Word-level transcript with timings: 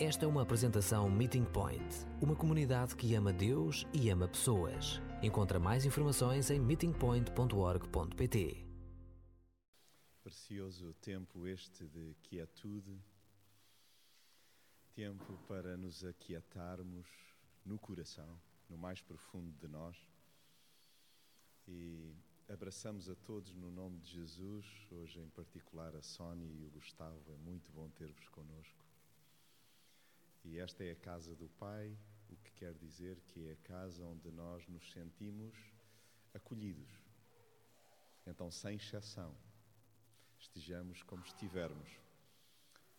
Esta 0.00 0.24
é 0.24 0.28
uma 0.28 0.42
apresentação 0.42 1.10
Meeting 1.10 1.44
Point, 1.44 2.06
uma 2.22 2.36
comunidade 2.36 2.94
que 2.94 3.16
ama 3.16 3.32
Deus 3.32 3.84
e 3.92 4.08
ama 4.10 4.28
pessoas. 4.28 5.02
Encontra 5.20 5.58
mais 5.58 5.84
informações 5.84 6.52
em 6.52 6.60
meetingpoint.org.pt. 6.60 8.64
Precioso 10.22 10.94
tempo 11.00 11.48
este 11.48 11.84
de 11.88 12.14
quietude, 12.22 12.96
tempo 14.94 15.36
para 15.48 15.76
nos 15.76 16.04
aquietarmos 16.04 17.08
no 17.64 17.76
coração, 17.76 18.40
no 18.68 18.78
mais 18.78 19.02
profundo 19.02 19.50
de 19.58 19.66
nós. 19.66 19.96
E 21.66 22.14
abraçamos 22.48 23.08
a 23.08 23.16
todos 23.16 23.52
no 23.52 23.72
nome 23.72 23.98
de 23.98 24.12
Jesus, 24.12 24.64
hoje 24.92 25.18
em 25.18 25.28
particular 25.30 25.96
a 25.96 26.02
Sónia 26.02 26.46
e 26.46 26.64
o 26.64 26.70
Gustavo. 26.70 27.32
É 27.32 27.36
muito 27.36 27.72
bom 27.72 27.90
ter-vos 27.90 28.28
conosco. 28.28 28.87
E 30.44 30.58
esta 30.58 30.84
é 30.84 30.92
a 30.92 30.96
casa 30.96 31.34
do 31.34 31.48
Pai, 31.48 31.96
o 32.28 32.36
que 32.36 32.52
quer 32.52 32.74
dizer 32.74 33.20
que 33.20 33.48
é 33.48 33.52
a 33.52 33.56
casa 33.56 34.04
onde 34.04 34.30
nós 34.30 34.66
nos 34.68 34.90
sentimos 34.92 35.56
acolhidos. 36.34 36.90
Então, 38.26 38.50
sem 38.50 38.76
exceção, 38.76 39.34
estejamos 40.38 41.02
como 41.02 41.24
estivermos. 41.24 41.98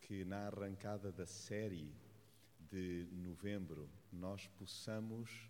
Que 0.00 0.24
na 0.24 0.46
arrancada 0.48 1.12
da 1.12 1.26
série 1.26 1.94
de 2.58 3.08
novembro 3.12 3.88
nós 4.12 4.46
possamos 4.48 5.48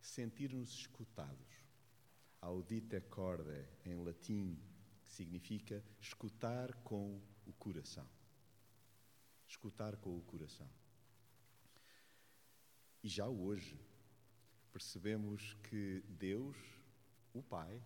sentir-nos 0.00 0.70
escutados. 0.70 1.64
Audite 2.40 3.00
corde, 3.00 3.64
em 3.84 3.94
latim, 3.94 4.58
que 5.02 5.08
significa 5.08 5.82
escutar 6.00 6.74
com 6.82 7.20
o 7.46 7.52
coração. 7.52 8.06
Escutar 9.46 9.96
com 9.96 10.16
o 10.16 10.22
coração. 10.22 10.68
E 13.06 13.08
já 13.08 13.28
hoje 13.28 13.78
percebemos 14.72 15.56
que 15.62 16.02
Deus, 16.08 16.56
o 17.32 17.40
Pai, 17.40 17.80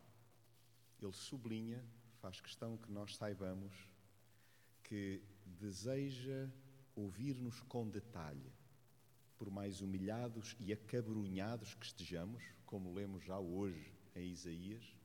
Ele 0.99 1.13
sublinha, 1.13 1.85
faz 2.23 2.41
questão 2.41 2.79
que 2.79 2.91
nós 2.91 3.17
saibamos 3.17 3.71
que 4.83 5.23
deseja 5.45 6.51
ouvir-nos 6.97 7.61
com 7.65 7.87
detalhe, 7.87 8.51
por 9.37 9.51
mais 9.51 9.83
humilhados 9.83 10.57
e 10.59 10.73
acabrunhados 10.73 11.75
que 11.75 11.85
estejamos, 11.85 12.43
como 12.65 12.95
lemos 12.95 13.23
já 13.23 13.39
hoje 13.39 13.93
em 14.17 14.31
Isaías. 14.31 14.97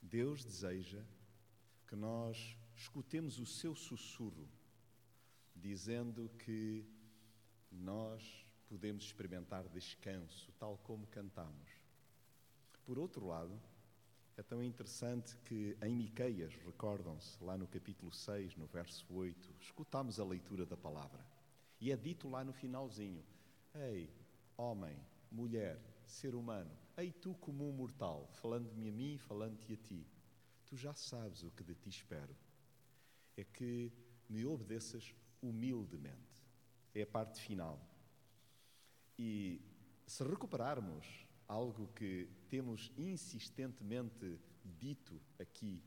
Deus 0.00 0.44
deseja 0.44 1.04
que 1.88 1.96
nós 1.96 2.56
escutemos 2.76 3.40
o 3.40 3.46
seu 3.46 3.74
sussurro, 3.74 4.48
dizendo 5.56 6.30
que 6.38 6.86
nós 7.72 8.43
podemos 8.74 9.04
experimentar 9.04 9.68
descanso, 9.68 10.52
tal 10.58 10.76
como 10.78 11.06
cantamos. 11.06 11.70
Por 12.84 12.98
outro 12.98 13.24
lado, 13.24 13.56
é 14.36 14.42
tão 14.42 14.60
interessante 14.60 15.36
que 15.44 15.78
em 15.80 15.94
Miqueias, 15.94 16.52
recordam-se, 16.56 17.42
lá 17.42 17.56
no 17.56 17.68
capítulo 17.68 18.10
6, 18.10 18.56
no 18.56 18.66
verso 18.66 19.06
8, 19.14 19.54
escutamos 19.60 20.18
a 20.18 20.24
leitura 20.24 20.66
da 20.66 20.76
palavra. 20.76 21.24
E 21.80 21.92
é 21.92 21.96
dito 21.96 22.28
lá 22.28 22.42
no 22.42 22.52
finalzinho: 22.52 23.24
Ei, 23.76 24.12
homem, 24.56 24.98
mulher, 25.30 25.80
ser 26.04 26.34
humano, 26.34 26.76
ei 26.96 27.12
tu 27.12 27.32
comum 27.34 27.70
mortal, 27.70 28.28
falando-me 28.32 28.88
a 28.88 28.92
mim, 28.92 29.18
falando-te 29.18 29.72
a 29.72 29.76
ti, 29.76 30.04
tu 30.66 30.76
já 30.76 30.94
sabes 30.94 31.44
o 31.44 31.50
que 31.52 31.62
de 31.62 31.76
ti 31.76 31.90
espero. 31.90 32.36
É 33.36 33.44
que 33.44 33.92
me 34.28 34.44
obedeças 34.44 35.14
humildemente. 35.40 36.42
É 36.92 37.02
a 37.02 37.06
parte 37.06 37.40
final. 37.40 37.93
E 39.18 39.60
se 40.06 40.24
recuperarmos 40.24 41.26
algo 41.46 41.88
que 41.94 42.28
temos 42.48 42.90
insistentemente 42.96 44.38
dito 44.64 45.20
aqui, 45.38 45.82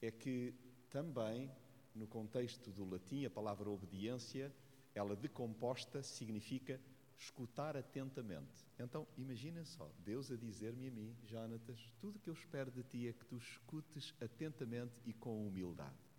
é 0.00 0.10
que 0.10 0.54
também, 0.90 1.50
no 1.94 2.06
contexto 2.06 2.70
do 2.70 2.84
latim, 2.84 3.24
a 3.24 3.30
palavra 3.30 3.70
obediência, 3.70 4.52
ela 4.94 5.14
decomposta 5.14 6.02
significa 6.02 6.80
escutar 7.18 7.76
atentamente. 7.76 8.66
Então, 8.78 9.06
imagina 9.16 9.64
só, 9.64 9.90
Deus 9.98 10.30
a 10.30 10.36
dizer-me 10.36 10.88
a 10.88 10.90
mim, 10.90 11.14
Jonatas, 11.24 11.92
tudo 12.00 12.18
que 12.18 12.30
eu 12.30 12.34
espero 12.34 12.70
de 12.70 12.82
ti 12.82 13.08
é 13.08 13.12
que 13.12 13.26
tu 13.26 13.36
escutes 13.36 14.14
atentamente 14.20 14.94
e 15.04 15.12
com 15.12 15.46
humildade. 15.46 16.10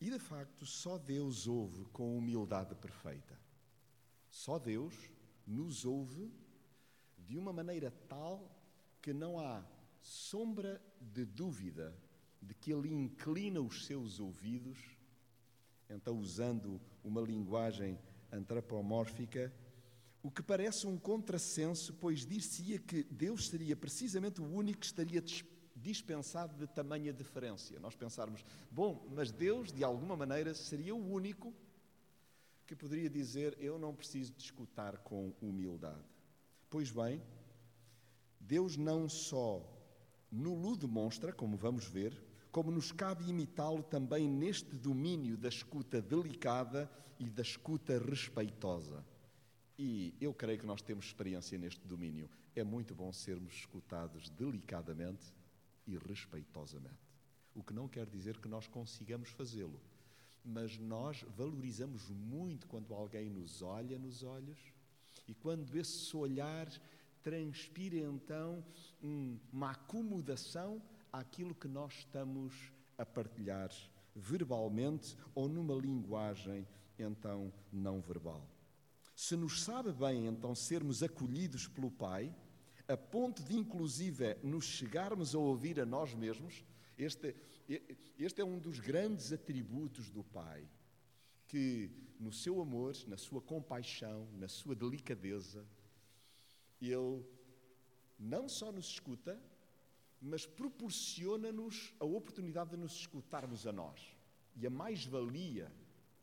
E 0.00 0.08
de 0.08 0.18
facto, 0.18 0.64
só 0.64 0.96
Deus 0.96 1.46
ouve 1.46 1.84
com 1.86 2.16
humildade 2.16 2.74
perfeita. 2.76 3.38
Só 4.30 4.58
Deus 4.58 4.94
nos 5.46 5.84
ouve 5.84 6.32
de 7.18 7.36
uma 7.36 7.52
maneira 7.52 7.90
tal 8.08 8.56
que 9.02 9.12
não 9.12 9.38
há 9.38 9.64
sombra 10.00 10.80
de 11.00 11.24
dúvida 11.24 11.94
de 12.40 12.54
que 12.54 12.72
Ele 12.72 12.90
inclina 12.92 13.60
os 13.60 13.84
seus 13.84 14.18
ouvidos, 14.18 14.78
então, 15.88 16.18
usando 16.18 16.80
uma 17.02 17.20
linguagem 17.20 17.98
antropomórfica, 18.30 19.52
o 20.22 20.30
que 20.30 20.42
parece 20.42 20.86
um 20.86 20.96
contrassenso, 20.96 21.94
pois 21.94 22.24
dir-se-ia 22.24 22.78
que 22.78 23.02
Deus 23.02 23.48
seria 23.48 23.74
precisamente 23.74 24.40
o 24.40 24.44
único 24.44 24.80
que 24.80 24.86
estaria 24.86 25.22
dispensado 25.74 26.56
de 26.56 26.66
tamanha 26.72 27.12
deferência. 27.12 27.80
Nós 27.80 27.96
pensarmos, 27.96 28.44
bom, 28.70 29.08
mas 29.14 29.32
Deus, 29.32 29.72
de 29.72 29.82
alguma 29.82 30.16
maneira, 30.16 30.54
seria 30.54 30.94
o 30.94 31.12
único 31.12 31.52
que 32.70 32.76
poderia 32.76 33.10
dizer: 33.10 33.56
Eu 33.58 33.80
não 33.80 33.92
preciso 33.92 34.32
de 34.32 34.44
escutar 34.44 34.98
com 34.98 35.34
humildade. 35.42 36.04
Pois 36.70 36.92
bem, 36.92 37.20
Deus 38.38 38.76
não 38.76 39.08
só 39.08 39.60
no 40.30 40.76
demonstra, 40.76 41.32
como 41.32 41.56
vamos 41.56 41.86
ver, 41.86 42.16
como 42.52 42.70
nos 42.70 42.92
cabe 42.92 43.28
imitá-lo 43.28 43.82
também 43.82 44.28
neste 44.28 44.76
domínio 44.76 45.36
da 45.36 45.48
escuta 45.48 46.00
delicada 46.00 46.88
e 47.18 47.28
da 47.28 47.42
escuta 47.42 47.98
respeitosa. 47.98 49.04
E 49.76 50.14
eu 50.20 50.32
creio 50.32 50.60
que 50.60 50.66
nós 50.66 50.80
temos 50.80 51.06
experiência 51.06 51.58
neste 51.58 51.84
domínio. 51.88 52.30
É 52.54 52.62
muito 52.62 52.94
bom 52.94 53.12
sermos 53.12 53.52
escutados 53.52 54.30
delicadamente 54.30 55.34
e 55.88 55.98
respeitosamente. 55.98 57.10
O 57.52 57.64
que 57.64 57.74
não 57.74 57.88
quer 57.88 58.06
dizer 58.06 58.38
que 58.38 58.46
nós 58.46 58.68
consigamos 58.68 59.30
fazê-lo 59.30 59.80
mas 60.44 60.78
nós 60.78 61.24
valorizamos 61.36 62.08
muito 62.10 62.66
quando 62.66 62.94
alguém 62.94 63.28
nos 63.28 63.62
olha 63.62 63.98
nos 63.98 64.22
olhos 64.22 64.58
e 65.28 65.34
quando 65.34 65.76
esse 65.76 66.16
olhar 66.16 66.68
transpira 67.22 67.96
então 67.96 68.64
uma 69.02 69.72
acomodação 69.72 70.82
àquilo 71.12 71.54
que 71.54 71.68
nós 71.68 71.92
estamos 71.98 72.54
a 72.96 73.04
partilhar 73.04 73.70
verbalmente 74.14 75.16
ou 75.34 75.48
numa 75.48 75.74
linguagem 75.74 76.66
então 76.98 77.52
não 77.72 78.00
verbal. 78.00 78.46
Se 79.14 79.36
nos 79.36 79.62
sabe 79.62 79.92
bem 79.92 80.26
então 80.26 80.54
sermos 80.54 81.02
acolhidos 81.02 81.68
pelo 81.68 81.90
Pai, 81.90 82.34
a 82.88 82.96
ponto 82.96 83.42
de 83.42 83.56
inclusive 83.56 84.36
nos 84.42 84.64
chegarmos 84.64 85.34
a 85.34 85.38
ouvir 85.38 85.78
a 85.78 85.86
nós 85.86 86.14
mesmos, 86.14 86.64
este, 86.98 87.34
este 88.18 88.40
é 88.40 88.44
um 88.44 88.58
dos 88.58 88.80
grandes 88.80 89.32
atributos 89.32 90.10
do 90.10 90.24
Pai, 90.24 90.68
que 91.46 91.90
no 92.18 92.32
seu 92.32 92.60
amor, 92.60 92.94
na 93.06 93.16
sua 93.16 93.40
compaixão, 93.40 94.28
na 94.32 94.48
sua 94.48 94.74
delicadeza, 94.74 95.64
Ele 96.80 97.24
não 98.18 98.48
só 98.48 98.72
nos 98.72 98.86
escuta, 98.86 99.40
mas 100.20 100.44
proporciona-nos 100.46 101.94
a 101.98 102.04
oportunidade 102.04 102.70
de 102.70 102.76
nos 102.76 102.92
escutarmos 102.92 103.66
a 103.66 103.72
nós. 103.72 104.14
E 104.56 104.66
a 104.66 104.70
mais-valia 104.70 105.72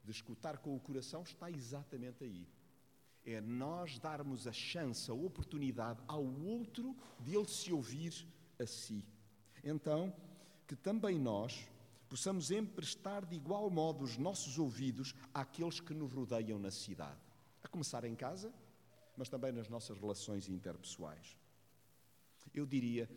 de 0.03 0.12
escutar 0.12 0.58
com 0.58 0.76
o 0.76 0.79
coração 0.79 1.23
está 1.23 1.49
exatamente 1.49 2.23
aí. 2.23 2.47
É 3.26 3.41
nós 3.41 3.97
darmos 3.99 4.47
a 4.47 4.53
chance, 4.53 5.09
a 5.09 5.14
oportunidade 5.14 6.02
ao 6.08 6.23
outro 6.23 6.96
de 7.20 7.35
ele 7.35 7.47
se 7.47 7.73
ouvir 7.73 8.14
a 8.59 8.66
si. 8.66 9.03
Então, 9.64 10.14
que 10.67 10.75
também 10.75 11.17
nós 11.17 11.67
possamos 12.09 12.52
emprestar 12.52 13.25
de 13.25 13.35
igual 13.35 13.69
modo 13.69 14.03
os 14.03 14.17
nossos 14.17 14.59
ouvidos 14.59 15.16
àqueles 15.34 15.79
que 15.79 15.93
nos 15.93 16.11
rodeiam 16.11 16.59
na 16.59 16.72
cidade, 16.72 17.19
a 17.64 17.67
começar 17.67 18.03
em 18.03 18.16
casa, 18.16 18.53
mas 19.16 19.29
também 19.29 19.52
nas 19.52 19.69
nossas 19.69 19.97
relações 19.97 20.47
interpessoais. 20.47 21.37
Eu 22.53 22.66
diria 22.66 23.09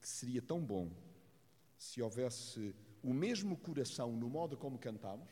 que 0.00 0.08
seria 0.08 0.42
tão 0.42 0.60
bom 0.60 0.90
se 1.78 2.02
houvesse 2.02 2.74
o 3.02 3.14
mesmo 3.14 3.56
coração 3.56 4.12
no 4.12 4.28
modo 4.28 4.56
como 4.56 4.78
cantamos, 4.78 5.28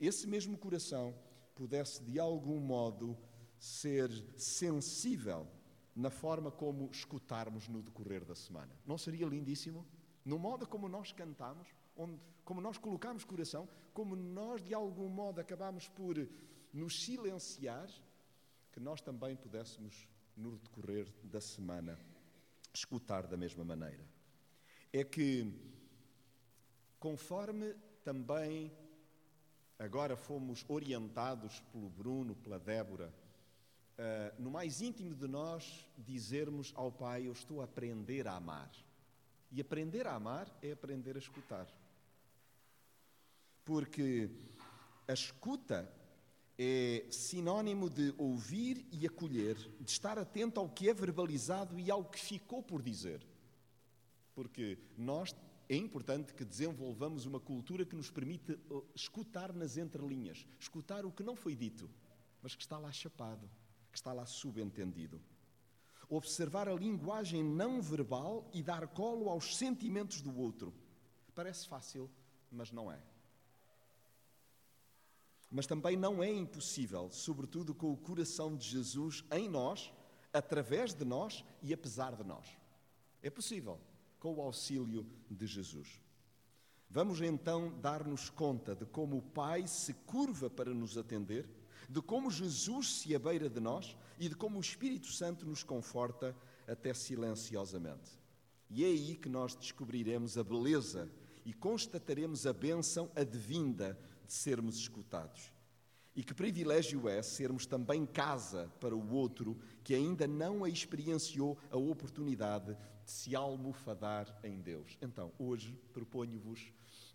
esse 0.00 0.26
mesmo 0.26 0.56
coração 0.56 1.14
pudesse 1.54 2.02
de 2.04 2.20
algum 2.20 2.60
modo 2.60 3.18
ser 3.58 4.10
sensível 4.36 5.48
na 5.98 6.10
forma 6.10 6.48
como 6.48 6.88
escutarmos 6.92 7.66
no 7.66 7.82
decorrer 7.82 8.24
da 8.24 8.34
semana. 8.34 8.72
Não 8.86 8.96
seria 8.96 9.26
lindíssimo? 9.26 9.84
No 10.24 10.38
modo 10.38 10.64
como 10.64 10.88
nós 10.88 11.10
cantamos, 11.10 11.66
onde, 11.96 12.20
como 12.44 12.60
nós 12.60 12.78
colocamos 12.78 13.24
coração, 13.24 13.68
como 13.92 14.14
nós 14.14 14.62
de 14.62 14.72
algum 14.72 15.08
modo 15.08 15.40
acabamos 15.40 15.88
por 15.88 16.16
nos 16.72 17.04
silenciar, 17.04 17.90
que 18.70 18.78
nós 18.78 19.00
também 19.00 19.34
pudéssemos, 19.34 20.08
no 20.36 20.56
decorrer 20.56 21.12
da 21.24 21.40
semana, 21.40 21.98
escutar 22.72 23.26
da 23.26 23.36
mesma 23.36 23.64
maneira. 23.64 24.06
É 24.92 25.02
que, 25.02 25.52
conforme 27.00 27.74
também 28.04 28.70
agora 29.76 30.16
fomos 30.16 30.64
orientados 30.68 31.58
pelo 31.72 31.90
Bruno, 31.90 32.36
pela 32.36 32.60
Débora, 32.60 33.12
uh, 33.98 34.42
no 34.42 34.50
mais 34.50 34.80
íntimo 34.80 35.14
de 35.14 35.26
nós, 35.26 35.86
dizermos 35.96 36.72
ao 36.74 36.90
Pai: 36.90 37.26
Eu 37.26 37.32
estou 37.32 37.60
a 37.60 37.64
aprender 37.64 38.26
a 38.26 38.36
amar. 38.36 38.70
E 39.50 39.60
aprender 39.60 40.06
a 40.06 40.14
amar 40.14 40.50
é 40.62 40.72
aprender 40.72 41.16
a 41.16 41.18
escutar. 41.18 41.66
Porque 43.64 44.30
a 45.06 45.12
escuta 45.12 45.90
é 46.58 47.06
sinónimo 47.10 47.88
de 47.88 48.14
ouvir 48.18 48.86
e 48.90 49.06
acolher, 49.06 49.56
de 49.80 49.90
estar 49.90 50.18
atento 50.18 50.58
ao 50.58 50.68
que 50.68 50.88
é 50.88 50.94
verbalizado 50.94 51.78
e 51.78 51.90
ao 51.90 52.04
que 52.04 52.18
ficou 52.18 52.62
por 52.62 52.82
dizer. 52.82 53.26
Porque 54.34 54.78
nós 54.96 55.34
é 55.68 55.76
importante 55.76 56.32
que 56.32 56.44
desenvolvamos 56.44 57.26
uma 57.26 57.38
cultura 57.38 57.84
que 57.84 57.94
nos 57.94 58.10
permite 58.10 58.52
uh, 58.70 58.84
escutar 58.94 59.52
nas 59.52 59.76
entrelinhas, 59.76 60.46
escutar 60.58 61.04
o 61.04 61.12
que 61.12 61.22
não 61.22 61.36
foi 61.36 61.54
dito, 61.54 61.90
mas 62.42 62.54
que 62.54 62.62
está 62.62 62.78
lá 62.78 62.90
chapado, 62.90 63.48
está 63.98 64.12
lá 64.12 64.24
subentendido. 64.24 65.20
Observar 66.08 66.68
a 66.68 66.74
linguagem 66.74 67.44
não 67.44 67.82
verbal 67.82 68.48
e 68.52 68.62
dar 68.62 68.88
colo 68.88 69.28
aos 69.28 69.56
sentimentos 69.56 70.22
do 70.22 70.34
outro. 70.38 70.72
Parece 71.34 71.68
fácil, 71.68 72.10
mas 72.50 72.72
não 72.72 72.90
é. 72.90 72.98
Mas 75.50 75.66
também 75.66 75.96
não 75.96 76.22
é 76.22 76.30
impossível, 76.30 77.10
sobretudo 77.10 77.74
com 77.74 77.92
o 77.92 77.96
coração 77.96 78.56
de 78.56 78.66
Jesus 78.68 79.24
em 79.30 79.48
nós, 79.48 79.92
através 80.32 80.94
de 80.94 81.04
nós 81.04 81.44
e 81.62 81.72
apesar 81.72 82.14
de 82.14 82.24
nós. 82.24 82.46
É 83.22 83.30
possível, 83.30 83.78
com 84.18 84.34
o 84.34 84.42
auxílio 84.42 85.06
de 85.30 85.46
Jesus. 85.46 86.00
Vamos 86.90 87.20
então 87.20 87.78
dar-nos 87.80 88.30
conta 88.30 88.74
de 88.74 88.86
como 88.86 89.18
o 89.18 89.22
Pai 89.22 89.66
se 89.66 89.92
curva 89.92 90.48
para 90.48 90.72
nos 90.72 90.96
atender, 90.96 91.48
de 91.88 92.00
como 92.00 92.30
Jesus 92.30 93.00
se 93.00 93.14
abeira 93.14 93.48
de 93.48 93.60
nós 93.60 93.96
e 94.18 94.28
de 94.28 94.34
como 94.34 94.58
o 94.58 94.60
Espírito 94.60 95.08
Santo 95.08 95.46
nos 95.46 95.62
conforta 95.62 96.34
até 96.66 96.92
silenciosamente. 96.94 98.18
E 98.70 98.84
é 98.84 98.88
aí 98.88 99.16
que 99.16 99.28
nós 99.28 99.54
descobriremos 99.54 100.36
a 100.36 100.44
beleza 100.44 101.10
e 101.44 101.52
constataremos 101.54 102.46
a 102.46 102.52
bênção 102.52 103.10
advinda 103.16 103.98
de 104.26 104.32
sermos 104.32 104.76
escutados. 104.76 105.50
E 106.14 106.22
que 106.22 106.34
privilégio 106.34 107.08
é 107.08 107.22
sermos 107.22 107.64
também 107.64 108.04
casa 108.04 108.70
para 108.80 108.94
o 108.94 109.12
outro 109.12 109.56
que 109.84 109.94
ainda 109.94 110.26
não 110.26 110.64
a 110.64 110.68
experienciou 110.68 111.56
a 111.70 111.76
oportunidade 111.76 112.76
de 113.04 113.10
se 113.10 113.34
almofadar 113.34 114.38
em 114.42 114.60
Deus. 114.60 114.98
Então, 115.00 115.32
hoje 115.38 115.80
proponho-vos 115.92 116.72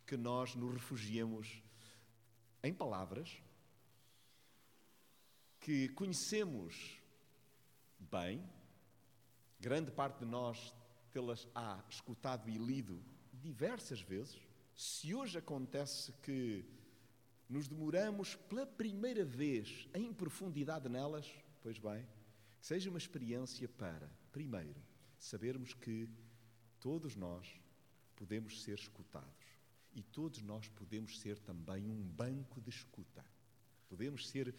que 0.07 0.17
nós 0.17 0.55
nos 0.55 0.73
refugiemos 0.73 1.61
em 2.63 2.73
palavras 2.73 3.43
que 5.63 5.87
conhecemos 5.89 6.99
bem, 7.97 8.43
grande 9.61 9.91
parte 9.91 10.19
de 10.19 10.25
nós 10.25 10.75
tê-las 11.09 11.47
há 11.55 11.81
escutado 11.89 12.49
e 12.49 12.57
lido 12.57 13.01
diversas 13.31 14.01
vezes. 14.01 14.37
Se 14.75 15.15
hoje 15.15 15.37
acontece 15.37 16.11
que 16.21 16.65
nos 17.47 17.69
demoramos 17.69 18.35
pela 18.35 18.65
primeira 18.65 19.23
vez 19.23 19.87
em 19.93 20.13
profundidade 20.13 20.89
nelas, 20.89 21.33
pois 21.61 21.79
bem, 21.79 22.05
que 22.59 22.67
seja 22.67 22.89
uma 22.89 22.99
experiência 22.99 23.69
para, 23.69 24.11
primeiro, 24.33 24.83
sabermos 25.17 25.73
que 25.73 26.09
todos 26.77 27.15
nós 27.15 27.47
podemos 28.17 28.61
ser 28.63 28.77
escutados 28.77 29.47
e 29.93 30.03
todos 30.03 30.41
nós 30.41 30.67
podemos 30.67 31.21
ser 31.21 31.39
também 31.39 31.89
um 31.89 32.03
banco 32.03 32.59
de 32.59 32.69
escuta. 32.69 33.23
Podemos 33.87 34.27
ser, 34.27 34.53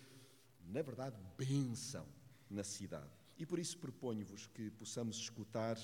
na 0.68 0.82
verdade, 0.82 1.16
bênção 1.36 2.06
na 2.50 2.64
cidade. 2.64 3.10
E 3.38 3.44
por 3.44 3.58
isso 3.58 3.78
proponho-vos 3.78 4.46
que 4.46 4.70
possamos 4.70 5.16
escutar 5.16 5.76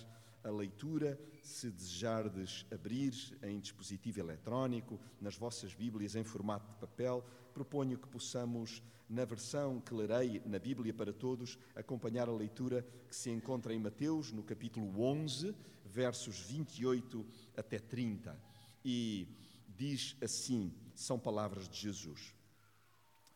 a 0.43 0.51
leitura, 0.51 1.21
se 1.43 1.71
desejardes 1.71 2.65
abrir 2.73 3.13
em 3.43 3.59
dispositivo 3.61 4.21
eletrónico, 4.21 4.99
nas 5.21 5.37
vossas 5.37 5.75
Bíblias 5.75 6.15
em 6.15 6.25
formato 6.25 6.71
de 6.71 6.79
papel, 6.79 7.25
proponho 7.53 7.99
que 7.99 8.09
possamos, 8.09 8.83
na 9.09 9.25
versão 9.25 9.81
que 9.81 9.93
lerei 9.93 10.41
na 10.47 10.59
Bíblia 10.59 10.95
para 10.95 11.13
todos, 11.13 11.59
acompanhar 11.75 12.29
a 12.29 12.33
leitura 12.33 12.87
que 13.09 13.17
se 13.17 13.31
encontra 13.31 13.75
em 13.75 13.79
Mateus, 13.79 14.33
no 14.33 14.43
capítulo 14.43 15.03
11, 15.03 15.55
versos 15.85 16.39
28 16.41 17.27
até 17.57 17.79
30. 17.79 18.39
E 18.85 19.29
diz 19.77 20.17
assim: 20.23 20.73
são 20.95 21.19
palavras 21.19 21.69
de 21.69 21.79
Jesus. 21.79 22.35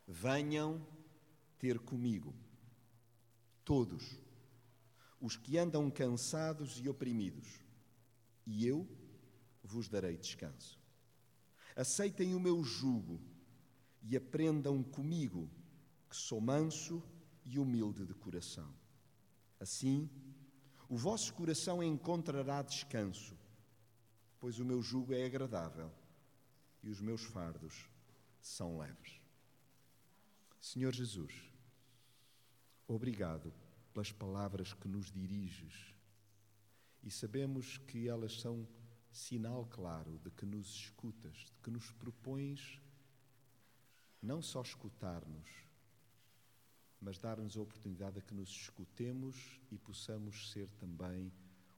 Venham 0.06 0.80
ter 1.58 1.78
comigo, 1.78 2.34
todos 3.64 4.18
os 5.20 5.36
que 5.36 5.56
andam 5.56 5.90
cansados 5.90 6.78
e 6.78 6.88
oprimidos, 6.88 7.60
e 8.46 8.66
eu 8.66 8.86
vos 9.62 9.88
darei 9.88 10.16
descanso. 10.16 10.78
Aceitem 11.74 12.34
o 12.34 12.40
meu 12.40 12.62
jugo 12.62 13.20
e 14.02 14.16
aprendam 14.16 14.82
comigo, 14.82 15.50
que 16.10 16.16
sou 16.16 16.40
manso 16.40 17.02
e 17.44 17.58
humilde 17.58 18.04
de 18.04 18.14
coração. 18.14 18.72
Assim, 19.58 20.10
o 20.88 20.96
vosso 20.96 21.32
coração 21.32 21.82
encontrará 21.82 22.62
descanso, 22.62 23.34
pois 24.38 24.58
o 24.58 24.64
meu 24.64 24.82
jugo 24.82 25.14
é 25.14 25.24
agradável 25.24 25.90
e 26.82 26.90
os 26.90 27.00
meus 27.00 27.24
fardos 27.24 27.88
são 28.40 28.78
leves. 28.78 29.23
Senhor 30.64 30.94
Jesus, 30.94 31.30
obrigado 32.88 33.52
pelas 33.92 34.10
palavras 34.10 34.72
que 34.72 34.88
nos 34.88 35.12
diriges 35.12 35.94
e 37.02 37.10
sabemos 37.10 37.76
que 37.76 38.08
elas 38.08 38.40
são 38.40 38.66
sinal 39.12 39.66
claro 39.66 40.18
de 40.20 40.30
que 40.30 40.46
nos 40.46 40.74
escutas, 40.74 41.36
de 41.36 41.60
que 41.62 41.70
nos 41.70 41.92
propões 41.92 42.80
não 44.22 44.40
só 44.40 44.62
escutar-nos, 44.62 45.50
mas 46.98 47.18
dar-nos 47.18 47.58
a 47.58 47.60
oportunidade 47.60 48.14
de 48.14 48.22
que 48.22 48.32
nos 48.32 48.48
escutemos 48.48 49.60
e 49.70 49.76
possamos 49.76 50.50
ser 50.50 50.70
também 50.78 51.30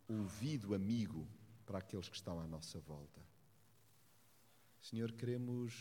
ouvido 0.06 0.76
amigo 0.76 1.28
para 1.66 1.80
aqueles 1.80 2.08
que 2.08 2.14
estão 2.14 2.38
à 2.38 2.46
nossa 2.46 2.78
volta. 2.78 3.20
Senhor, 4.80 5.10
queremos 5.10 5.74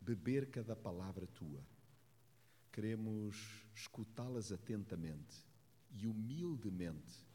beber 0.00 0.50
cada 0.50 0.74
palavra 0.74 1.26
tua, 1.26 1.62
queremos 2.72 3.36
escutá-las 3.74 4.52
atentamente 4.52 5.36
e 5.90 6.06
humildemente 6.06 7.26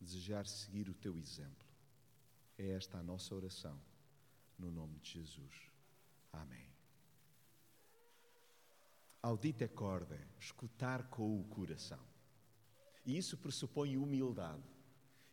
desejar 0.00 0.46
seguir 0.46 0.88
o 0.88 0.94
teu 0.94 1.16
exemplo. 1.16 1.68
É 2.58 2.70
esta 2.70 2.98
a 2.98 3.02
nossa 3.02 3.34
oração, 3.34 3.80
no 4.58 4.70
nome 4.70 4.98
de 4.98 5.12
Jesus. 5.12 5.70
Amém. 6.32 6.66
Audite 9.22 9.64
acorde, 9.64 10.18
escutar 10.38 11.08
com 11.08 11.40
o 11.40 11.44
coração. 11.44 12.00
E 13.06 13.16
isso 13.16 13.36
pressupõe 13.36 13.96
humildade. 13.96 14.62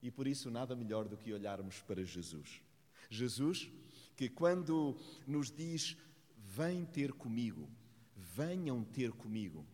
E 0.01 0.10
por 0.10 0.28
isso 0.28 0.50
nada 0.50 0.75
melhor 0.75 1.08
do 1.08 1.18
que 1.18 1.34
olharmos 1.34 1.82
para 1.82 2.04
Jesus. 2.04 2.62
Jesus, 3.10 3.70
que 4.16 4.30
quando 4.30 4.96
nos 5.28 5.51
diz: 5.51 5.98
Vem 6.38 6.86
ter 6.86 7.13
comigo, 7.13 7.70
venham 8.39 8.86
ter 8.86 9.12
comigo. 9.12 9.65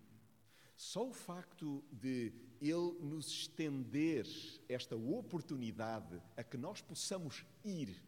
Só 0.75 1.07
o 1.07 1.13
facto 1.13 1.83
de 1.91 2.33
Ele 2.59 2.97
nos 2.99 3.27
estender 3.27 4.25
esta 4.67 4.95
oportunidade 4.95 6.19
a 6.35 6.43
que 6.43 6.57
nós 6.57 6.81
possamos 6.81 7.45
ir, 7.63 8.03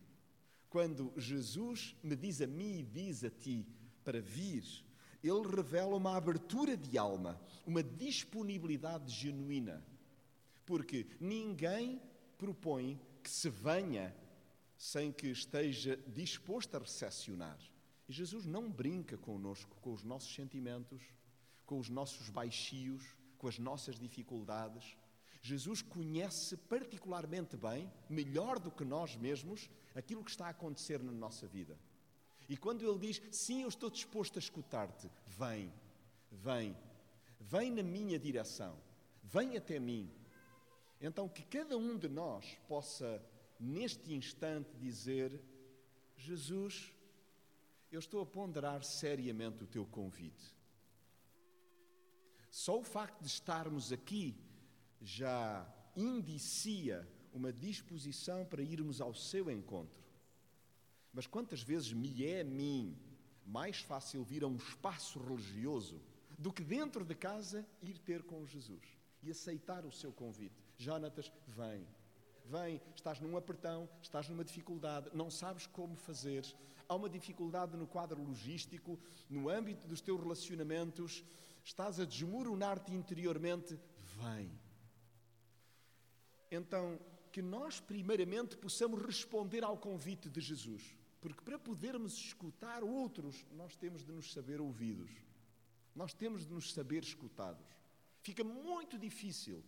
quando 0.67 1.13
Jesus 1.15 1.95
me 2.01 2.15
diz 2.15 2.41
a 2.41 2.47
mim 2.47 2.79
e 2.79 2.83
diz 2.83 3.23
a 3.23 3.29
ti 3.29 3.67
para 4.03 4.19
vir, 4.19 4.63
Ele 5.23 5.55
revela 5.55 5.95
uma 5.95 6.17
abertura 6.17 6.75
de 6.75 6.97
alma, 6.97 7.39
uma 7.65 7.83
disponibilidade 7.83 9.13
genuína. 9.13 9.85
Porque 10.65 11.05
ninguém 11.19 12.01
propõe 12.35 12.99
que 13.23 13.29
se 13.29 13.49
venha 13.49 14.13
sem 14.75 15.11
que 15.11 15.27
esteja 15.27 15.97
disposto 16.07 16.75
a 16.75 16.79
recepcionar. 16.79 17.57
E 18.07 18.13
Jesus 18.13 18.45
não 18.45 18.71
brinca 18.71 19.17
connosco, 19.17 19.75
com 19.81 19.91
os 19.91 20.03
nossos 20.03 20.33
sentimentos, 20.33 21.01
com 21.65 21.77
os 21.77 21.89
nossos 21.89 22.29
baixios, 22.29 23.03
com 23.37 23.47
as 23.47 23.59
nossas 23.59 23.99
dificuldades. 23.99 24.97
Jesus 25.41 25.81
conhece 25.81 26.55
particularmente 26.55 27.57
bem, 27.57 27.91
melhor 28.09 28.59
do 28.59 28.71
que 28.71 28.85
nós 28.85 29.15
mesmos, 29.15 29.69
aquilo 29.93 30.23
que 30.23 30.31
está 30.31 30.47
a 30.47 30.51
acontecer 30.51 31.03
na 31.03 31.11
nossa 31.11 31.45
vida. 31.47 31.77
E 32.49 32.55
quando 32.55 32.87
Ele 32.87 32.99
diz: 32.99 33.21
Sim, 33.31 33.63
eu 33.63 33.67
estou 33.67 33.89
disposto 33.89 34.37
a 34.37 34.39
escutar-te, 34.39 35.09
vem, 35.25 35.71
vem, 36.31 36.75
vem 37.39 37.71
na 37.71 37.83
minha 37.83 38.17
direção, 38.17 38.77
vem 39.23 39.57
até 39.57 39.79
mim. 39.79 40.09
Então, 40.99 41.27
que 41.27 41.43
cada 41.43 41.77
um 41.77 41.97
de 41.97 42.07
nós 42.07 42.57
possa, 42.67 43.21
neste 43.59 44.13
instante, 44.13 44.75
dizer: 44.77 45.41
Jesus, 46.15 46.91
eu 47.91 48.00
estou 48.00 48.22
a 48.22 48.25
ponderar 48.25 48.84
seriamente 48.84 49.63
o 49.63 49.67
teu 49.67 49.86
convite. 49.86 50.56
Só 52.50 52.79
o 52.79 52.84
facto 52.84 53.22
de 53.22 53.27
estarmos 53.27 53.91
aqui 53.91 54.36
já 55.01 55.67
indicia 55.96 57.08
uma 57.34 57.53
disposição 57.53 58.46
para 58.46 58.62
irmos 58.62 59.00
ao 59.00 59.13
seu 59.13 59.50
encontro. 59.50 60.01
Mas 61.13 61.27
quantas 61.27 61.62
vezes 61.62 61.94
me 61.94 62.25
é 62.25 62.41
a 62.41 62.44
mim 62.44 62.98
mais 63.46 63.79
fácil 63.79 64.24
vir 64.24 64.44
a 64.44 64.48
um 64.48 64.58
espaço 64.58 65.20
religioso 65.20 66.01
do 66.38 66.51
que 66.51 66.63
dentro 66.63 67.06
de 67.06 67.15
casa 67.15 67.65
ir 67.82 67.98
ter 68.00 68.24
com 68.24 68.46
Jesus 68.46 68.84
e 69.24 69.32
aceitar 69.32 69.86
o 69.86 69.91
seu 69.91 70.12
convite? 70.12 70.63
Jonatas, 70.77 71.32
vem. 71.48 71.88
Vem, 72.46 72.82
estás 72.96 73.20
num 73.20 73.36
apertão, 73.36 73.89
estás 74.01 74.29
numa 74.29 74.44
dificuldade, 74.44 75.10
não 75.13 75.29
sabes 75.29 75.67
como 75.67 75.96
fazer, 75.96 76.46
há 76.88 76.96
uma 76.96 77.10
dificuldade 77.10 77.75
no 77.75 77.88
quadro 77.88 78.22
logístico, 78.22 79.00
no 79.29 79.50
âmbito 79.50 79.88
dos 79.88 80.01
teus 80.01 80.20
relacionamentos, 80.20 81.24
estás 81.63 82.00
a 82.00 82.06
desmoronar-te 82.06 82.94
interiormente, 82.94 83.79
vem. 84.22 84.51
Então, 86.50 87.00
que 87.32 87.41
nós 87.41 87.79
primeiramente 87.79 88.58
possamos 88.58 89.01
responder 89.01 89.63
ao 89.63 89.77
convite 89.77 90.29
de 90.29 90.39
Jesus, 90.39 90.96
porque 91.20 91.41
para 91.41 91.60
podermos 91.60 92.13
escutar 92.13 92.84
outros, 92.84 93.46
nós 93.51 93.75
temos 93.75 94.03
de 94.03 94.12
nos 94.12 94.32
saber 94.32 94.62
ouvidos, 94.62 95.12
nós 95.94 96.13
temos 96.13 96.46
de 96.46 96.53
nos 96.53 96.74
saber 96.74 97.03
escutados. 97.03 97.65
Fica 98.22 98.44
muito 98.44 98.98
difícil 98.98 99.63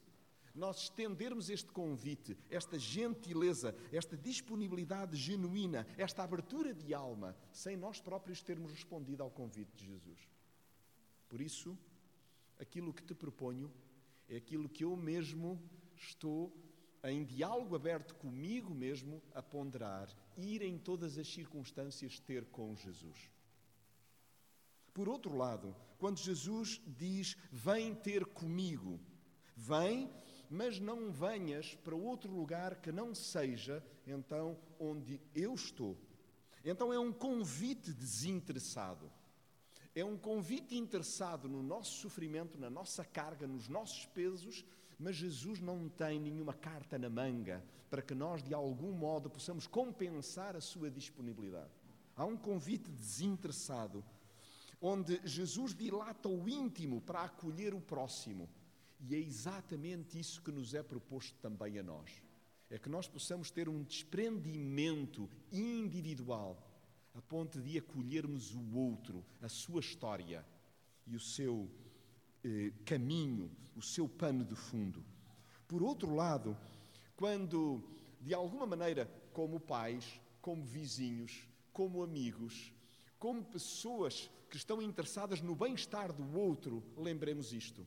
nós 0.59 0.83
estendermos 0.83 1.49
este 1.49 1.71
convite, 1.71 2.37
esta 2.49 2.77
gentileza, 2.77 3.75
esta 3.91 4.17
disponibilidade 4.17 5.15
genuína, 5.15 5.87
esta 5.97 6.21
abertura 6.21 6.73
de 6.73 6.93
alma, 6.93 7.35
sem 7.51 7.77
nós 7.77 7.99
próprios 7.99 8.43
termos 8.43 8.71
respondido 8.71 9.23
ao 9.23 9.31
convite 9.31 9.71
de 9.75 9.85
Jesus. 9.85 10.19
Por 11.29 11.39
isso, 11.41 11.77
aquilo 12.59 12.93
que 12.93 13.03
te 13.03 13.15
proponho 13.15 13.71
é 14.27 14.35
aquilo 14.35 14.69
que 14.69 14.83
eu 14.83 14.95
mesmo 14.95 15.59
estou 15.95 16.53
em 17.03 17.23
diálogo 17.23 17.75
aberto 17.75 18.13
comigo 18.15 18.73
mesmo 18.73 19.23
a 19.33 19.41
ponderar, 19.41 20.09
ir 20.37 20.61
em 20.61 20.77
todas 20.77 21.17
as 21.17 21.27
circunstâncias 21.27 22.19
ter 22.19 22.45
com 22.45 22.75
Jesus. 22.75 23.31
Por 24.93 25.07
outro 25.07 25.35
lado, 25.35 25.75
quando 25.97 26.19
Jesus 26.19 26.81
diz: 26.85 27.37
Vem 27.51 27.95
ter 27.95 28.25
comigo, 28.25 28.99
vem, 29.55 30.11
mas 30.49 30.79
não 30.79 31.11
venhas 31.11 31.75
para 31.75 31.95
outro 31.95 32.31
lugar 32.31 32.81
que 32.81 32.91
não 32.91 33.13
seja 33.13 33.83
então 34.07 34.57
onde 34.79 35.21
eu 35.35 35.53
estou. 35.53 35.95
Então 36.65 36.91
é 36.91 36.99
um 36.99 37.13
convite 37.13 37.93
desinteressado. 37.93 39.11
É 39.95 40.03
um 40.03 40.17
convite 40.17 40.75
interessado 40.75 41.47
no 41.47 41.61
nosso 41.61 41.99
sofrimento, 41.99 42.57
na 42.57 42.69
nossa 42.69 43.03
carga, 43.03 43.47
nos 43.47 43.67
nossos 43.67 44.05
pesos, 44.07 44.65
mas 44.97 45.15
Jesus 45.15 45.59
não 45.59 45.87
tem 45.89 46.19
nenhuma 46.19 46.53
carta 46.53 46.97
na 46.97 47.09
manga 47.09 47.63
para 47.89 48.01
que 48.01 48.13
nós, 48.13 48.43
de 48.43 48.53
algum 48.53 48.91
modo, 48.91 49.29
possamos 49.29 49.65
compensar 49.65 50.55
a 50.55 50.61
sua 50.61 50.91
disponibilidade. 50.91 51.71
Há 52.15 52.25
um 52.25 52.37
convite 52.37 52.91
desinteressado, 52.91 54.03
onde 54.81 55.19
Jesus 55.23 55.73
dilata 55.73 56.29
o 56.29 56.47
íntimo 56.47 57.01
para 57.01 57.23
acolher 57.23 57.73
o 57.73 57.81
próximo. 57.81 58.49
E 58.99 59.15
é 59.15 59.19
exatamente 59.19 60.19
isso 60.19 60.41
que 60.41 60.51
nos 60.51 60.73
é 60.73 60.83
proposto 60.83 61.35
também 61.41 61.79
a 61.79 61.83
nós. 61.83 62.09
É 62.69 62.77
que 62.77 62.89
nós 62.89 63.07
possamos 63.07 63.49
ter 63.49 63.69
um 63.69 63.81
desprendimento 63.81 65.29
individual 65.51 66.65
a 67.15 67.21
ponto 67.21 67.61
de 67.61 67.77
acolhermos 67.77 68.53
o 68.53 68.75
outro, 68.75 69.25
a 69.41 69.49
sua 69.49 69.79
história 69.79 70.45
e 71.07 71.15
o 71.15 71.19
seu 71.19 71.69
eh, 72.43 72.71
caminho, 72.85 73.49
o 73.75 73.81
seu 73.81 74.07
pano 74.07 74.45
de 74.45 74.55
fundo. 74.55 75.03
Por 75.67 75.81
outro 75.81 76.13
lado, 76.13 76.55
quando 77.15 77.81
de 78.21 78.33
alguma 78.33 78.67
maneira, 78.67 79.09
como 79.33 79.59
pais, 79.59 80.19
como 80.41 80.63
vizinhos, 80.63 81.47
como 81.71 82.03
amigos, 82.03 82.71
como 83.17 83.43
pessoas 83.43 84.29
que 84.49 84.57
estão 84.57 84.81
interessadas 84.81 85.41
no 85.41 85.55
bem-estar 85.55 86.11
do 86.13 86.37
outro, 86.37 86.83
lembremos 86.97 87.53
isto 87.53 87.85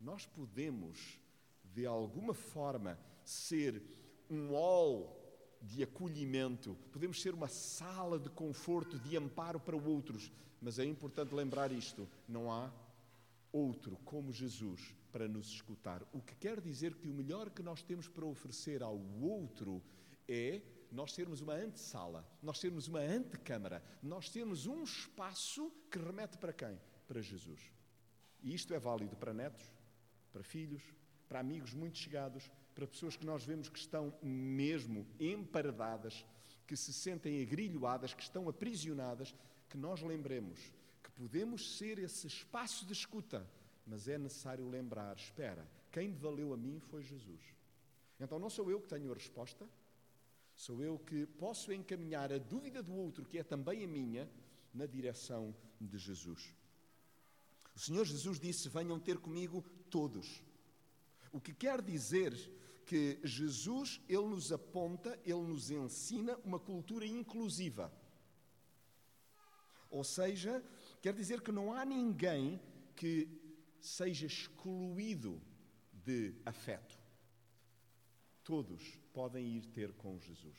nós 0.00 0.26
podemos, 0.26 1.18
de 1.64 1.86
alguma 1.86 2.34
forma, 2.34 2.98
ser 3.24 3.82
um 4.28 4.50
hall 4.50 5.16
de 5.60 5.82
acolhimento, 5.82 6.74
podemos 6.90 7.20
ser 7.20 7.34
uma 7.34 7.48
sala 7.48 8.18
de 8.18 8.30
conforto, 8.30 8.98
de 8.98 9.16
amparo 9.16 9.60
para 9.60 9.76
outros, 9.76 10.32
mas 10.60 10.78
é 10.78 10.84
importante 10.84 11.34
lembrar 11.34 11.70
isto: 11.70 12.08
não 12.26 12.50
há 12.50 12.72
outro 13.52 13.96
como 14.04 14.32
Jesus 14.32 14.94
para 15.12 15.28
nos 15.28 15.48
escutar. 15.48 16.02
O 16.12 16.20
que 16.20 16.34
quer 16.36 16.60
dizer 16.60 16.94
que 16.94 17.08
o 17.08 17.14
melhor 17.14 17.50
que 17.50 17.62
nós 17.62 17.82
temos 17.82 18.08
para 18.08 18.24
oferecer 18.24 18.82
ao 18.82 18.98
outro 19.20 19.82
é 20.28 20.62
nós 20.90 21.12
sermos 21.12 21.40
uma 21.40 21.54
antessala, 21.54 22.26
nós 22.42 22.58
sermos 22.58 22.88
uma 22.88 23.00
antecâmara, 23.00 23.82
nós 24.02 24.28
termos 24.28 24.66
um 24.66 24.82
espaço 24.82 25.70
que 25.90 25.98
remete 25.98 26.38
para 26.38 26.52
quem? 26.52 26.80
Para 27.06 27.20
Jesus. 27.20 27.60
E 28.42 28.54
isto 28.54 28.72
é 28.74 28.78
válido 28.78 29.16
para 29.16 29.34
netos, 29.34 29.66
para 30.32 30.42
filhos, 30.42 30.82
para 31.28 31.40
amigos 31.40 31.72
muito 31.74 31.98
chegados, 31.98 32.50
para 32.74 32.86
pessoas 32.86 33.16
que 33.16 33.26
nós 33.26 33.44
vemos 33.44 33.68
que 33.68 33.78
estão 33.78 34.12
mesmo 34.22 35.06
emparedadas, 35.18 36.24
que 36.66 36.76
se 36.76 36.92
sentem 36.92 37.42
agrilhoadas, 37.42 38.14
que 38.14 38.22
estão 38.22 38.48
aprisionadas, 38.48 39.34
que 39.68 39.76
nós 39.76 40.02
lembremos 40.02 40.58
que 41.02 41.10
podemos 41.12 41.76
ser 41.76 41.98
esse 41.98 42.26
espaço 42.26 42.86
de 42.86 42.92
escuta, 42.92 43.48
mas 43.86 44.08
é 44.08 44.18
necessário 44.18 44.68
lembrar: 44.68 45.16
espera, 45.16 45.66
quem 45.90 46.08
me 46.08 46.16
valeu 46.16 46.52
a 46.52 46.56
mim 46.56 46.78
foi 46.80 47.02
Jesus. 47.02 47.40
Então 48.18 48.38
não 48.38 48.50
sou 48.50 48.70
eu 48.70 48.80
que 48.80 48.88
tenho 48.88 49.10
a 49.10 49.14
resposta, 49.14 49.68
sou 50.54 50.82
eu 50.82 50.98
que 50.98 51.26
posso 51.26 51.72
encaminhar 51.72 52.32
a 52.32 52.38
dúvida 52.38 52.82
do 52.82 52.94
outro, 52.94 53.24
que 53.24 53.38
é 53.38 53.42
também 53.42 53.84
a 53.84 53.88
minha, 53.88 54.30
na 54.72 54.86
direção 54.86 55.54
de 55.80 55.98
Jesus. 55.98 56.54
O 57.80 57.82
Senhor 57.82 58.04
Jesus 58.04 58.38
disse: 58.38 58.68
Venham 58.68 59.00
ter 59.00 59.16
comigo 59.16 59.64
todos. 59.88 60.44
O 61.32 61.40
que 61.40 61.54
quer 61.54 61.80
dizer 61.80 62.34
que 62.84 63.18
Jesus, 63.24 64.02
ele 64.06 64.26
nos 64.26 64.52
aponta, 64.52 65.18
ele 65.24 65.40
nos 65.40 65.70
ensina 65.70 66.36
uma 66.44 66.58
cultura 66.58 67.06
inclusiva. 67.06 67.90
Ou 69.88 70.04
seja, 70.04 70.62
quer 71.00 71.14
dizer 71.14 71.40
que 71.40 71.50
não 71.50 71.72
há 71.72 71.86
ninguém 71.86 72.60
que 72.94 73.26
seja 73.80 74.26
excluído 74.26 75.40
de 75.90 76.34
afeto. 76.44 76.98
Todos 78.44 78.82
podem 79.10 79.56
ir 79.56 79.64
ter 79.68 79.94
com 79.94 80.20
Jesus. 80.20 80.58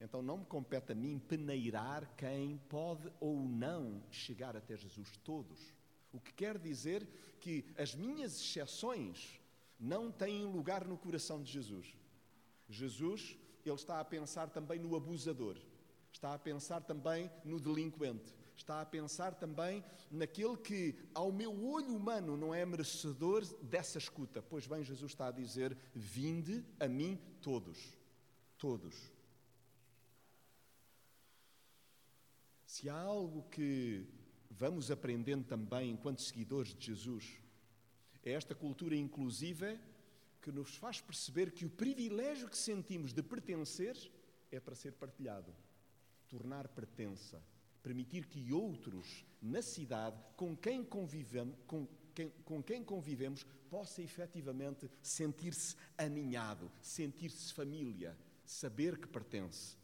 Então 0.00 0.22
não 0.22 0.38
me 0.38 0.46
compete 0.46 0.92
a 0.92 0.94
mim 0.94 1.18
peneirar 1.18 2.16
quem 2.16 2.56
pode 2.56 3.12
ou 3.20 3.46
não 3.46 4.02
chegar 4.10 4.56
até 4.56 4.74
Jesus. 4.74 5.18
Todos. 5.18 5.75
O 6.16 6.20
que 6.20 6.32
quer 6.32 6.58
dizer 6.58 7.06
que 7.40 7.64
as 7.76 7.94
minhas 7.94 8.40
exceções 8.40 9.38
não 9.78 10.10
têm 10.10 10.46
lugar 10.46 10.86
no 10.86 10.96
coração 10.96 11.42
de 11.42 11.52
Jesus. 11.52 11.94
Jesus, 12.68 13.36
ele 13.64 13.74
está 13.74 14.00
a 14.00 14.04
pensar 14.04 14.48
também 14.48 14.78
no 14.78 14.96
abusador, 14.96 15.58
está 16.10 16.32
a 16.32 16.38
pensar 16.38 16.82
também 16.82 17.30
no 17.44 17.60
delinquente, 17.60 18.34
está 18.56 18.80
a 18.80 18.86
pensar 18.86 19.34
também 19.34 19.84
naquele 20.10 20.56
que, 20.56 20.98
ao 21.14 21.30
meu 21.30 21.52
olho 21.66 21.94
humano, 21.94 22.34
não 22.34 22.54
é 22.54 22.64
merecedor 22.64 23.44
dessa 23.62 23.98
escuta. 23.98 24.40
Pois 24.40 24.66
bem, 24.66 24.82
Jesus 24.82 25.12
está 25.12 25.28
a 25.28 25.32
dizer: 25.32 25.76
Vinde 25.94 26.64
a 26.80 26.88
mim 26.88 27.20
todos. 27.42 27.78
Todos. 28.56 28.96
Se 32.64 32.88
há 32.88 32.98
algo 32.98 33.42
que 33.50 34.08
vamos 34.50 34.90
aprendendo 34.90 35.44
também, 35.44 35.90
enquanto 35.90 36.22
seguidores 36.22 36.74
de 36.74 36.86
Jesus, 36.86 37.40
é 38.22 38.32
esta 38.32 38.54
cultura 38.54 38.96
inclusiva 38.96 39.78
que 40.42 40.50
nos 40.50 40.76
faz 40.76 41.00
perceber 41.00 41.50
que 41.52 41.64
o 41.64 41.70
privilégio 41.70 42.48
que 42.48 42.58
sentimos 42.58 43.12
de 43.12 43.22
pertencer 43.22 43.96
é 44.50 44.60
para 44.60 44.74
ser 44.74 44.92
partilhado, 44.92 45.54
tornar 46.28 46.68
pertença, 46.68 47.42
permitir 47.82 48.26
que 48.26 48.52
outros 48.52 49.24
na 49.40 49.62
cidade 49.62 50.16
com 50.36 50.56
quem 50.56 50.84
convivemos, 50.84 51.56
com 51.66 51.86
quem, 52.14 52.30
com 52.44 52.62
quem 52.62 52.82
convivemos 52.82 53.44
possa 53.68 54.02
efetivamente 54.02 54.90
sentir-se 55.02 55.76
aninhado, 55.98 56.70
sentir-se 56.80 57.52
família, 57.52 58.16
saber 58.44 58.98
que 58.98 59.06
pertence. 59.06 59.76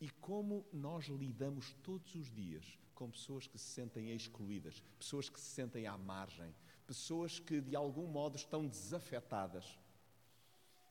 E 0.00 0.08
como 0.08 0.64
nós 0.72 1.06
lidamos 1.06 1.74
todos 1.82 2.14
os 2.14 2.32
dias 2.32 2.64
com 3.00 3.10
pessoas 3.10 3.46
que 3.46 3.58
se 3.58 3.64
sentem 3.64 4.10
excluídas, 4.10 4.82
pessoas 4.98 5.30
que 5.30 5.40
se 5.40 5.46
sentem 5.46 5.86
à 5.86 5.96
margem, 5.96 6.54
pessoas 6.86 7.40
que 7.40 7.58
de 7.58 7.74
algum 7.74 8.06
modo 8.06 8.36
estão 8.36 8.66
desafetadas. 8.66 9.64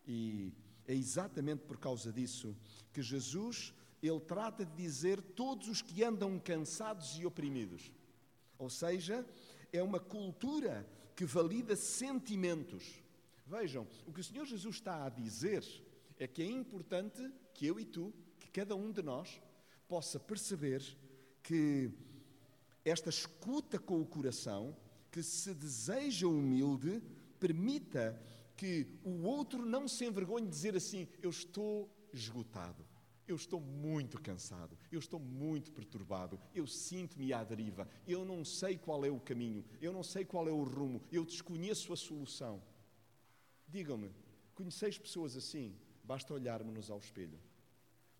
E 0.07 0.51
é 0.87 0.95
exatamente 0.95 1.65
por 1.65 1.77
causa 1.77 2.11
disso 2.11 2.57
que 2.91 3.03
Jesus, 3.03 3.75
ele 4.01 4.19
trata 4.21 4.65
de 4.65 4.75
dizer 4.75 5.21
todos 5.21 5.67
os 5.67 5.83
que 5.83 6.03
andam 6.03 6.39
cansados 6.39 7.15
e 7.19 7.27
oprimidos. 7.27 7.91
Ou 8.57 8.71
seja, 8.71 9.23
é 9.71 9.83
uma 9.83 9.99
cultura 9.99 10.89
que 11.15 11.25
valida 11.25 11.75
sentimentos. 11.75 13.03
Vejam, 13.45 13.87
o 14.07 14.11
que 14.11 14.21
o 14.21 14.23
Senhor 14.23 14.47
Jesus 14.47 14.77
está 14.77 15.05
a 15.05 15.09
dizer 15.09 15.63
é 16.17 16.25
que 16.25 16.41
é 16.41 16.49
importante 16.49 17.31
que 17.53 17.67
eu 17.67 17.79
e 17.79 17.85
tu, 17.85 18.11
que 18.39 18.49
cada 18.49 18.75
um 18.75 18.91
de 18.91 19.03
nós, 19.03 19.39
possa 19.87 20.19
perceber 20.19 20.81
que 21.41 21.91
esta 22.83 23.09
escuta 23.09 23.77
com 23.77 24.01
o 24.01 24.05
coração, 24.05 24.75
que 25.11 25.21
se 25.23 25.53
deseja 25.53 26.27
humilde, 26.27 27.01
permita 27.39 28.21
que 28.55 28.87
o 29.03 29.23
outro 29.23 29.65
não 29.65 29.87
se 29.87 30.05
envergonhe 30.05 30.45
de 30.45 30.51
dizer 30.51 30.75
assim: 30.75 31.07
Eu 31.21 31.29
estou 31.29 31.89
esgotado, 32.11 32.85
eu 33.27 33.35
estou 33.35 33.61
muito 33.61 34.19
cansado, 34.19 34.77
eu 34.91 34.99
estou 34.99 35.19
muito 35.19 35.71
perturbado, 35.71 36.39
eu 36.53 36.67
sinto-me 36.67 37.31
à 37.31 37.43
deriva, 37.43 37.87
eu 38.07 38.25
não 38.25 38.43
sei 38.43 38.77
qual 38.77 39.05
é 39.05 39.09
o 39.09 39.19
caminho, 39.19 39.63
eu 39.81 39.93
não 39.93 40.03
sei 40.03 40.25
qual 40.25 40.47
é 40.47 40.51
o 40.51 40.63
rumo, 40.63 41.01
eu 41.11 41.23
desconheço 41.23 41.93
a 41.93 41.97
solução. 41.97 42.61
Digam-me, 43.67 44.11
conheceis 44.55 44.97
pessoas 44.97 45.37
assim? 45.37 45.75
Basta 46.03 46.33
olharmos-nos 46.33 46.89
ao 46.89 46.97
espelho. 46.97 47.39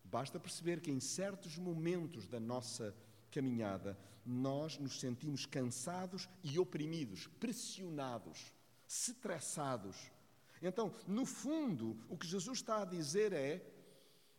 Basta 0.04 0.40
perceber 0.40 0.80
que 0.80 0.90
em 0.90 1.00
certos 1.00 1.58
momentos 1.58 2.28
da 2.28 2.40
nossa 2.40 2.94
caminhada 3.30 3.98
nós 4.24 4.78
nos 4.78 5.00
sentimos 5.00 5.46
cansados 5.46 6.28
e 6.42 6.58
oprimidos, 6.58 7.26
pressionados, 7.38 8.52
estressados 8.86 10.10
então, 10.62 10.94
no 11.06 11.24
fundo, 11.24 11.96
o 12.08 12.18
que 12.18 12.26
Jesus 12.26 12.58
está 12.58 12.82
a 12.82 12.84
dizer 12.84 13.32
é 13.32 13.64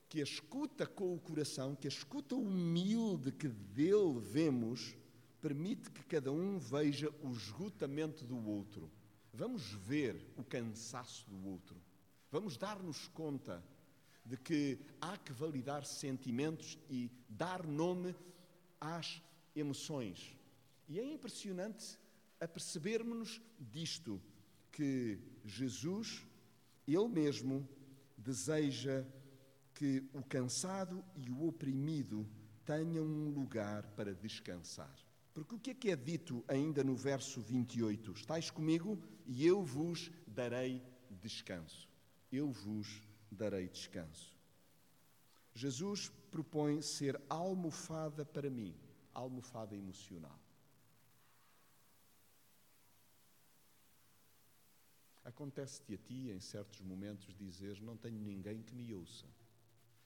que 0.08 0.20
a 0.20 0.24
escuta 0.24 0.86
com 0.86 1.16
o 1.16 1.20
coração, 1.20 1.76
que 1.76 1.88
a 1.88 1.90
escuta 1.90 2.36
humilde 2.36 3.32
que 3.32 3.48
dele 3.48 4.20
vemos, 4.20 4.96
permite 5.42 5.90
que 5.90 6.04
cada 6.04 6.32
um 6.32 6.60
veja 6.60 7.10
o 7.24 7.32
esgotamento 7.32 8.24
do 8.26 8.38
outro. 8.48 8.92
Vamos 9.34 9.72
ver 9.72 10.32
o 10.38 10.44
cansaço 10.44 11.28
do 11.30 11.48
outro. 11.48 11.82
Vamos 12.30 12.58
dar-nos 12.58 13.08
conta 13.08 13.64
de 14.24 14.38
que 14.38 14.80
há 15.00 15.18
que 15.18 15.34
validar 15.34 15.86
sentimentos 15.86 16.78
e 16.88 17.10
dar 17.28 17.66
nome 17.66 18.14
às 18.82 19.22
emoções. 19.56 20.36
E 20.90 21.00
é 21.00 21.06
impressionante 21.06 21.98
apercebermos-nos 22.40 23.40
disto 23.60 24.20
que 24.72 25.20
Jesus, 25.46 26.26
Ele 26.88 27.08
mesmo, 27.08 27.68
deseja 28.18 29.06
que 29.76 30.04
o 30.14 30.24
cansado 30.24 31.04
e 31.16 31.30
o 31.30 31.48
oprimido 31.48 32.28
tenham 32.66 33.06
um 33.06 33.30
lugar 33.30 33.86
para 33.96 34.14
descansar. 34.14 34.94
Porque 35.34 35.56
o 35.56 35.60
que 35.60 35.72
é 35.72 35.74
que 35.74 35.92
é 35.92 35.96
dito 35.96 36.44
ainda 36.48 36.84
no 36.84 36.96
verso 36.96 37.42
28? 37.42 38.12
Estais 38.12 38.50
comigo 38.50 39.02
e 39.26 39.46
eu 39.46 39.64
vos 39.64 40.12
darei 40.28 40.82
descanso. 41.22 41.88
Eu 42.32 42.52
vos 42.52 43.02
darei 43.32 43.70
descanso. 43.70 44.38
Jesus 45.54 46.12
propõe 46.32 46.82
ser 46.82 47.22
almofada 47.30 48.26
para 48.26 48.50
mim, 48.50 48.74
almofada 49.14 49.76
emocional. 49.76 50.40
Acontece-te 55.24 55.94
a 55.94 55.98
ti, 55.98 56.30
em 56.30 56.40
certos 56.40 56.82
momentos, 56.82 57.36
dizer: 57.36 57.80
Não 57.82 57.96
tenho 57.96 58.20
ninguém 58.20 58.64
que 58.64 58.74
me 58.74 58.94
ouça. 58.94 59.28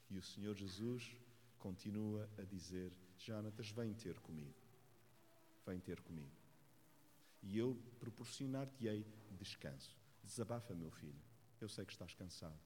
E 0.10 0.18
o 0.18 0.22
Senhor 0.22 0.56
Jesus 0.56 1.16
continua 1.58 2.30
a 2.38 2.44
dizer: 2.44 2.92
Jonatas, 3.18 3.70
vem 3.70 3.94
ter 3.94 4.20
comigo. 4.20 4.56
Vem 5.66 5.80
ter 5.80 6.02
comigo. 6.02 6.36
E 7.42 7.58
eu 7.58 7.80
proporcionar-te-ei 8.00 9.06
descanso. 9.32 9.98
Desabafa, 10.24 10.74
meu 10.74 10.92
filho. 10.92 11.22
Eu 11.62 11.70
sei 11.70 11.86
que 11.86 11.94
estás 11.94 12.14
cansado. 12.14 12.60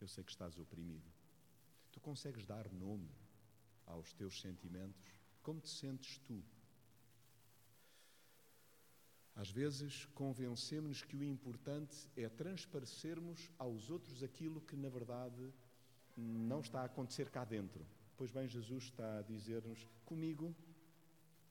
Eu 0.00 0.08
sei 0.08 0.24
que 0.24 0.30
estás 0.30 0.58
oprimido. 0.58 1.10
Tu 1.94 2.00
consegues 2.00 2.44
dar 2.44 2.68
nome 2.72 3.08
aos 3.86 4.12
teus 4.12 4.40
sentimentos? 4.40 5.00
Como 5.44 5.60
te 5.60 5.68
sentes 5.68 6.18
tu? 6.26 6.42
Às 9.36 9.48
vezes 9.48 10.04
convencemos-nos 10.06 11.04
que 11.04 11.16
o 11.16 11.22
importante 11.22 11.96
é 12.16 12.28
transparecermos 12.28 13.48
aos 13.56 13.90
outros 13.90 14.24
aquilo 14.24 14.60
que 14.60 14.74
na 14.74 14.88
verdade 14.88 15.54
não 16.16 16.58
está 16.58 16.80
a 16.80 16.86
acontecer 16.86 17.30
cá 17.30 17.44
dentro. 17.44 17.86
Pois 18.16 18.32
bem, 18.32 18.48
Jesus 18.48 18.84
está 18.84 19.18
a 19.18 19.22
dizer-nos: 19.22 19.88
comigo 20.04 20.52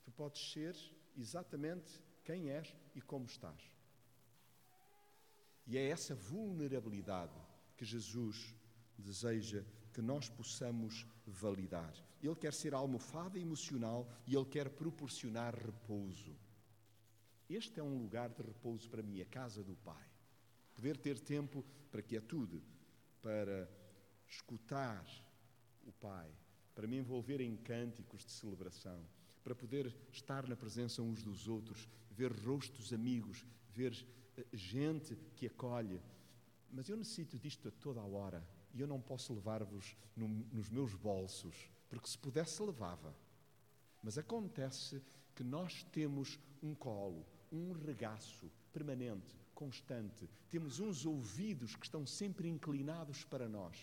tu 0.03 0.11
podes 0.11 0.51
ser 0.51 0.75
exatamente 1.15 2.01
quem 2.25 2.49
és 2.49 2.75
e 2.93 3.01
como 3.01 3.27
estás. 3.27 3.61
E 5.65 5.77
é 5.77 5.87
essa 5.87 6.13
vulnerabilidade 6.13 7.39
que 7.77 7.85
Jesus 7.85 8.53
deseja 8.97 9.63
que 9.93 10.01
nós 10.01 10.27
possamos 10.27 11.05
validar. 11.25 11.93
Ele 12.21 12.35
quer 12.35 12.53
ser 12.53 12.73
almofada 12.73 13.37
emocional 13.37 14.09
e 14.25 14.35
ele 14.35 14.45
quer 14.45 14.69
proporcionar 14.69 15.55
repouso. 15.55 16.35
Este 17.49 17.79
é 17.79 17.83
um 17.83 17.97
lugar 17.97 18.29
de 18.29 18.41
repouso 18.41 18.89
para 18.89 19.03
mim, 19.03 19.21
a 19.21 19.25
casa 19.25 19.63
do 19.63 19.75
Pai. 19.75 20.09
Poder 20.73 20.97
ter 20.97 21.19
tempo 21.19 21.63
para 21.91 22.01
quietude, 22.01 22.63
para 23.21 23.69
escutar 24.27 25.05
o 25.85 25.91
Pai, 25.91 26.29
para 26.73 26.87
me 26.87 26.97
envolver 26.97 27.39
em 27.41 27.55
cânticos 27.55 28.25
de 28.25 28.31
celebração, 28.31 29.05
para 29.43 29.53
poder 29.53 29.93
estar 30.11 30.47
na 30.47 30.55
presença 30.55 31.01
uns 31.01 31.21
dos 31.21 31.47
outros, 31.47 31.87
ver 32.09 32.31
rostos 32.31 32.91
amigos, 32.93 33.45
ver 33.69 33.93
eh, 34.37 34.45
gente 34.53 35.15
que 35.35 35.45
acolhe. 35.45 36.01
Mas 36.71 36.89
eu 36.89 36.97
necessito 36.97 37.37
disto 37.37 37.67
a 37.67 37.71
toda 37.71 37.99
a 37.99 38.05
hora 38.05 38.43
e 38.73 38.81
eu 38.81 38.87
não 38.87 38.99
posso 38.99 39.33
levar-vos 39.33 39.95
no, 40.15 40.27
nos 40.27 40.69
meus 40.69 40.93
bolsos, 40.95 41.69
porque 41.89 42.07
se 42.07 42.17
pudesse 42.17 42.61
levava. 42.61 43.15
Mas 44.01 44.17
acontece 44.17 45.01
que 45.35 45.43
nós 45.43 45.83
temos 45.91 46.39
um 46.61 46.73
colo, 46.73 47.25
um 47.51 47.71
regaço 47.71 48.51
permanente, 48.71 49.35
constante. 49.53 50.29
Temos 50.49 50.79
uns 50.79 51.05
ouvidos 51.05 51.75
que 51.75 51.85
estão 51.85 52.05
sempre 52.05 52.49
inclinados 52.49 53.23
para 53.23 53.47
nós. 53.47 53.77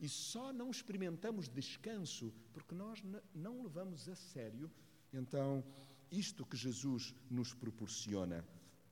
E 0.00 0.08
só 0.08 0.52
não 0.52 0.70
experimentamos 0.70 1.48
descanso 1.48 2.32
porque 2.52 2.74
nós 2.74 3.02
não 3.34 3.62
levamos 3.62 4.08
a 4.08 4.14
sério, 4.14 4.70
então, 5.12 5.64
isto 6.10 6.46
que 6.46 6.56
Jesus 6.56 7.14
nos 7.30 7.52
proporciona, 7.52 8.44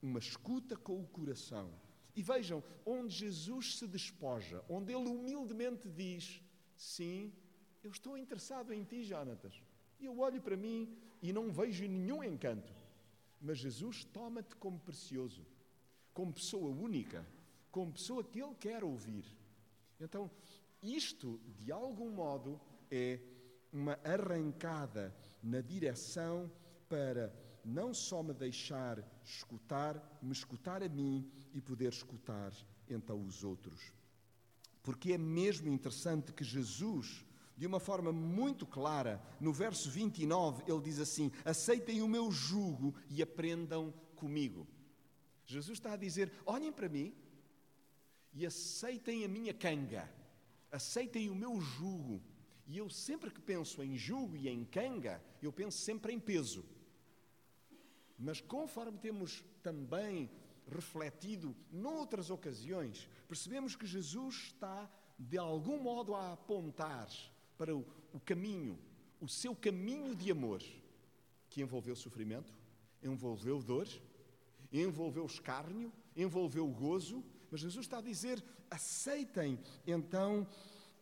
uma 0.03 0.19
escuta 0.19 0.77
com 0.77 1.01
o 1.01 1.07
coração. 1.07 1.71
E 2.19 2.23
vejam, 2.23 2.65
onde 2.85 3.15
Jesus 3.15 3.79
se 3.79 3.87
despoja, 3.87 4.61
onde 4.69 4.93
ele 4.93 5.09
humildemente 5.09 5.89
diz: 5.89 6.43
Sim, 6.75 7.33
eu 7.81 7.93
estou 7.93 8.19
interessado 8.19 8.75
em 8.75 8.83
ti, 8.83 9.05
Jonatas. 9.05 9.63
E 10.01 10.07
eu 10.07 10.19
olho 10.19 10.43
para 10.43 10.57
mim 10.57 10.99
e 11.23 11.33
não 11.33 11.53
vejo 11.53 11.87
nenhum 11.87 12.25
encanto. 12.25 12.75
Mas 13.41 13.59
Jesus 13.59 14.03
toma-te 14.03 14.57
como 14.57 14.81
precioso, 14.81 15.47
como 16.13 16.33
pessoa 16.33 16.69
única, 16.69 17.25
como 17.71 17.93
pessoa 17.93 18.25
que 18.25 18.43
Ele 18.43 18.57
quer 18.57 18.83
ouvir. 18.83 19.25
Então, 20.01 20.29
isto, 20.83 21.41
de 21.57 21.71
algum 21.71 22.11
modo, 22.11 22.61
é 22.91 23.21
uma 23.73 23.97
arrancada 24.03 25.15
na 25.41 25.61
direção 25.61 26.51
para 26.89 27.33
não 27.65 27.93
só 27.93 28.23
me 28.23 28.33
deixar 28.33 29.03
escutar, 29.25 30.19
me 30.23 30.33
escutar 30.33 30.83
a 30.83 30.89
mim 30.89 31.31
e 31.53 31.61
poder 31.61 31.93
escutar 31.93 32.53
então 32.89 33.25
os 33.25 33.45
outros. 33.45 33.93
Porque 34.83 35.13
é 35.13 35.19
mesmo 35.19 35.69
interessante 35.69 36.33
que 36.33 36.45
Jesus 36.45 37.25
de 37.59 37.67
uma 37.67 37.81
forma 37.81 38.13
muito 38.13 38.65
clara, 38.65 39.21
no 39.41 39.53
verso 39.53 39.91
29, 39.91 40.63
ele 40.71 40.81
diz 40.81 41.01
assim: 41.01 41.33
Aceitem 41.45 42.01
o 42.03 42.09
meu 42.09 42.31
jugo 42.31 42.95
e 43.11 43.21
aprendam 43.21 43.93
comigo. 44.15 44.65
Jesus 45.45 45.79
está 45.79 45.95
a 45.95 45.97
dizer: 45.97 46.33
Olhem 46.47 46.73
para 46.73 46.89
mim 46.89 47.13
e 48.33 48.47
aceitem 48.47 49.25
a 49.25 49.29
minha 49.29 49.53
canga, 49.53 50.09
aceitem 50.71 51.29
o 51.29 51.35
meu 51.35 51.61
jugo. 51.61 52.23
E 52.65 52.79
eu 52.79 52.89
sempre 52.89 53.31
que 53.31 53.41
penso 53.41 53.83
em 53.83 53.97
jugo 53.97 54.37
e 54.37 54.49
em 54.49 54.65
canga, 54.65 55.21
eu 55.43 55.53
penso 55.53 55.79
sempre 55.79 56.13
em 56.13 56.21
peso. 56.21 56.65
Mas 58.19 58.41
conforme 58.41 58.99
temos 58.99 59.45
também 59.63 60.31
refletido 60.67 61.55
noutras 61.71 62.31
ocasiões, 62.31 63.09
percebemos 63.29 63.77
que 63.77 63.87
Jesus 63.87 64.35
está 64.49 64.91
de 65.19 65.39
algum 65.39 65.83
modo 65.83 66.15
a 66.15 66.33
apontar 66.33 67.09
para 67.57 67.75
o, 67.75 67.85
caminho, 68.25 68.79
o 69.21 69.29
seu 69.29 69.55
caminho 69.55 70.15
de 70.15 70.31
amor, 70.31 70.63
que 71.49 71.63
envolveu 71.63 71.97
sofrimento, 71.97 72.53
envolveu 73.03 73.63
dor, 73.63 73.89
envolveu 74.73 75.25
escárnio, 75.27 75.93
envolveu 76.17 76.67
gozo, 76.69 77.25
mas 77.51 77.61
Jesus 77.61 77.87
está 77.87 77.99
a 77.99 78.03
dizer: 78.03 78.43
aceitem 78.71 79.59
então 79.87 80.47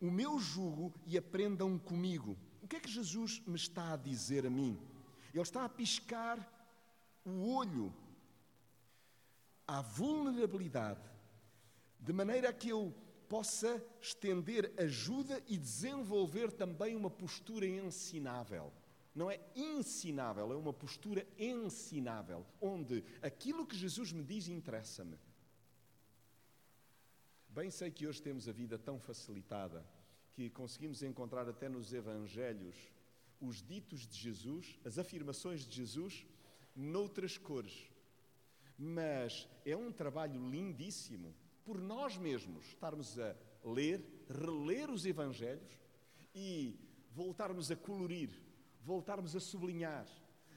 o 0.00 0.10
meu 0.10 0.38
jugo 0.38 0.94
e 1.04 1.18
aprendam 1.18 1.78
comigo. 1.78 2.36
O 2.62 2.68
que 2.68 2.76
é 2.76 2.80
que 2.80 2.90
Jesus 2.90 3.42
me 3.46 3.56
está 3.56 3.92
a 3.92 3.96
dizer 3.96 4.46
a 4.46 4.50
mim? 4.50 4.78
Ele 5.32 5.42
está 5.42 5.64
a 5.64 5.68
piscar 5.68 6.55
o 7.26 7.54
olho 7.54 7.92
à 9.66 9.82
vulnerabilidade, 9.82 11.02
de 11.98 12.12
maneira 12.12 12.52
que 12.52 12.68
eu 12.68 12.94
possa 13.28 13.84
estender 14.00 14.72
ajuda 14.78 15.42
e 15.48 15.58
desenvolver 15.58 16.52
também 16.52 16.94
uma 16.94 17.10
postura 17.10 17.66
ensinável. 17.66 18.72
Não 19.12 19.30
é 19.30 19.40
ensinável, 19.56 20.52
é 20.52 20.56
uma 20.56 20.72
postura 20.72 21.26
ensinável, 21.38 22.46
onde 22.60 23.02
aquilo 23.20 23.66
que 23.66 23.76
Jesus 23.76 24.12
me 24.12 24.22
diz 24.22 24.46
interessa-me. 24.46 25.18
Bem 27.48 27.70
sei 27.70 27.90
que 27.90 28.06
hoje 28.06 28.22
temos 28.22 28.48
a 28.48 28.52
vida 28.52 28.78
tão 28.78 29.00
facilitada 29.00 29.84
que 30.34 30.50
conseguimos 30.50 31.02
encontrar 31.02 31.48
até 31.48 31.68
nos 31.68 31.92
Evangelhos 31.92 32.76
os 33.40 33.62
ditos 33.62 34.06
de 34.06 34.16
Jesus, 34.18 34.78
as 34.84 34.98
afirmações 34.98 35.66
de 35.66 35.74
Jesus, 35.74 36.26
noutras 36.76 37.38
cores. 37.38 37.90
Mas 38.78 39.48
é 39.64 39.74
um 39.74 39.90
trabalho 39.90 40.48
lindíssimo 40.50 41.34
por 41.64 41.80
nós 41.80 42.16
mesmos 42.16 42.66
estarmos 42.66 43.18
a 43.18 43.34
ler, 43.64 44.04
reler 44.28 44.90
os 44.90 45.06
Evangelhos 45.06 45.80
e 46.34 46.78
voltarmos 47.10 47.70
a 47.70 47.76
colorir, 47.76 48.30
voltarmos 48.84 49.34
a 49.34 49.40
sublinhar, 49.40 50.06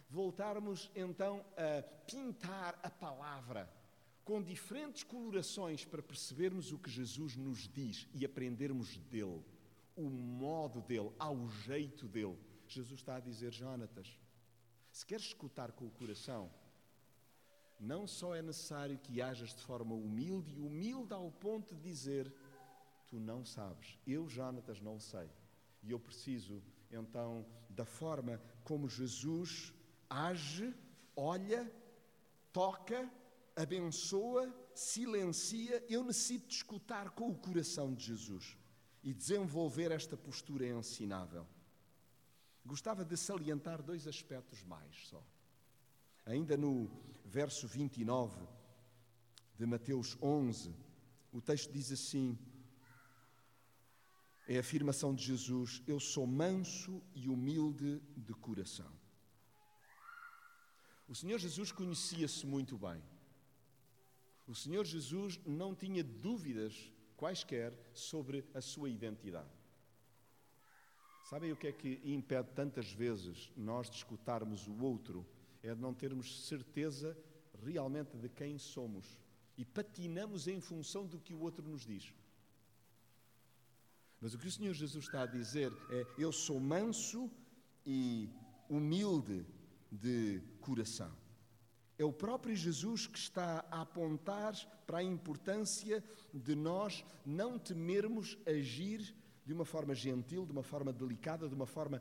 voltarmos 0.10 0.92
então 0.94 1.44
a 1.56 1.82
pintar 1.82 2.78
a 2.84 2.90
palavra 2.90 3.72
com 4.24 4.44
diferentes 4.44 5.04
colorações 5.04 5.84
para 5.84 6.04
percebermos 6.04 6.72
o 6.72 6.78
que 6.78 6.92
Jesus 6.92 7.36
nos 7.36 7.68
diz 7.68 8.08
e 8.14 8.24
aprendermos 8.24 8.98
dele, 8.98 9.44
o 9.96 10.08
modo 10.08 10.82
dele, 10.82 11.12
ao 11.18 11.50
jeito 11.50 12.08
dele. 12.08 12.38
Jesus 12.68 13.00
está 13.00 13.16
a 13.16 13.20
dizer, 13.20 13.52
Jonatas, 13.52 14.16
se 15.00 15.06
queres 15.06 15.28
escutar 15.28 15.72
com 15.72 15.86
o 15.86 15.92
coração, 15.92 16.52
não 17.80 18.06
só 18.06 18.36
é 18.36 18.42
necessário 18.42 19.00
que 19.00 19.22
hajas 19.22 19.56
de 19.56 19.62
forma 19.62 19.96
humilde 19.96 20.54
e 20.54 20.60
humilde 20.60 21.14
ao 21.14 21.32
ponto 21.32 21.74
de 21.74 21.82
dizer: 21.82 22.30
Tu 23.08 23.18
não 23.18 23.46
sabes, 23.46 23.98
eu, 24.06 24.28
Jonatas, 24.28 24.82
não 24.82 25.00
sei. 25.00 25.30
E 25.82 25.92
eu 25.92 26.00
preciso, 26.02 26.62
então, 26.92 27.46
da 27.70 27.86
forma 27.86 28.42
como 28.66 28.90
Jesus 28.90 29.74
age, 30.10 30.76
olha, 31.16 31.74
toca, 32.52 33.10
abençoa, 33.56 34.54
silencia. 34.76 35.82
Eu 35.88 36.04
necessito 36.04 36.50
de 36.50 36.56
escutar 36.56 37.12
com 37.12 37.30
o 37.30 37.38
coração 37.38 37.94
de 37.94 38.04
Jesus 38.04 38.58
e 39.02 39.14
desenvolver 39.14 39.92
esta 39.92 40.18
postura 40.18 40.68
ensinável. 40.68 41.48
Gostava 42.66 43.04
de 43.04 43.18
salientar 43.18 43.82
dois 43.82 44.08
aspectos 44.08 44.64
mais 44.64 45.08
só. 45.08 45.24
Ainda 46.26 46.56
no 46.56 46.90
verso 47.26 47.68
29 47.68 48.40
de 49.58 49.66
Mateus 49.66 50.18
11, 50.22 50.76
o 51.32 51.42
texto 51.42 51.72
diz 51.72 51.92
assim: 51.92 52.38
é 54.50 54.58
a 54.58 54.62
afirmação 54.62 55.14
de 55.14 55.24
Jesus: 55.24 55.84
Eu 55.86 56.00
sou 56.00 56.26
manso 56.26 57.04
e 57.14 57.30
humilde 57.30 58.02
de 58.18 58.34
coração. 58.34 58.92
O 61.08 61.14
Senhor 61.14 61.38
Jesus 61.38 61.72
conhecia-se 61.72 62.48
muito 62.48 62.76
bem. 62.76 63.00
O 64.48 64.56
Senhor 64.56 64.84
Jesus 64.86 65.40
não 65.46 65.76
tinha 65.76 66.04
dúvidas 66.04 66.92
quaisquer 67.16 67.78
sobre 67.94 68.44
a 68.52 68.60
sua 68.60 68.90
identidade. 68.90 69.59
Sabem 71.30 71.52
o 71.52 71.56
que 71.56 71.68
é 71.68 71.72
que 71.72 72.02
impede 72.04 72.50
tantas 72.56 72.92
vezes 72.92 73.52
nós 73.56 73.90
de 73.90 73.98
escutarmos 73.98 74.68
o 74.68 74.84
outro? 74.84 75.26
é 75.62 75.76
de 75.76 75.82
não 75.82 75.94
termos 75.94 76.46
certeza 76.48 77.18
realmente 77.64 78.18
de 78.18 78.30
quem 78.30 78.58
somos 78.58 79.20
e 79.58 79.66
patinamos 79.66 80.48
em 80.48 80.62
função 80.62 81.06
do 81.06 81.20
que 81.20 81.34
o 81.34 81.42
outro 81.42 81.68
nos 81.68 81.86
diz. 81.86 82.14
Mas 84.22 84.34
o 84.34 84.38
que 84.38 84.48
o 84.48 84.52
Senhor 84.52 84.74
Jesus 84.74 85.06
está 85.06 85.24
a 85.24 85.26
dizer 85.26 85.72
é: 85.92 86.06
Eu 86.18 86.32
sou 86.32 86.60
manso 86.60 87.30
e 87.86 88.30
humilde 88.70 89.46
de 89.92 90.42
coração. 90.62 91.12
É 91.98 92.06
o 92.06 92.14
próprio 92.14 92.56
Jesus 92.56 93.08
que 93.08 93.20
está 93.20 93.66
a 93.70 93.82
apontar 93.82 94.56
para 94.88 95.00
a 95.00 95.04
importância 95.04 96.04
de 96.34 96.56
nós 96.56 97.04
não 97.26 97.60
temermos 97.60 98.38
agir 98.46 99.14
de 99.50 99.54
uma 99.54 99.66
forma 99.66 99.96
gentil, 99.96 100.46
de 100.46 100.52
uma 100.52 100.62
forma 100.62 100.94
delicada, 100.94 101.50
de 101.50 101.56
uma 101.56 101.66
forma 101.66 102.00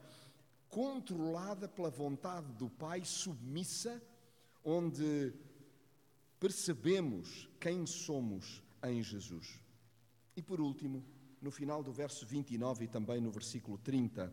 controlada 0.68 1.66
pela 1.66 1.88
vontade 1.88 2.52
do 2.52 2.68
Pai, 2.68 3.02
submissa, 3.06 4.02
onde 4.62 5.32
percebemos 6.38 7.48
quem 7.58 7.86
somos 7.86 8.62
em 8.84 9.02
Jesus. 9.02 9.62
E 10.36 10.42
por 10.42 10.60
último, 10.60 11.02
no 11.40 11.50
final 11.50 11.82
do 11.82 11.90
verso 11.90 12.26
29 12.26 12.84
e 12.84 12.88
também 12.88 13.18
no 13.18 13.30
versículo 13.30 13.78
30, 13.78 14.30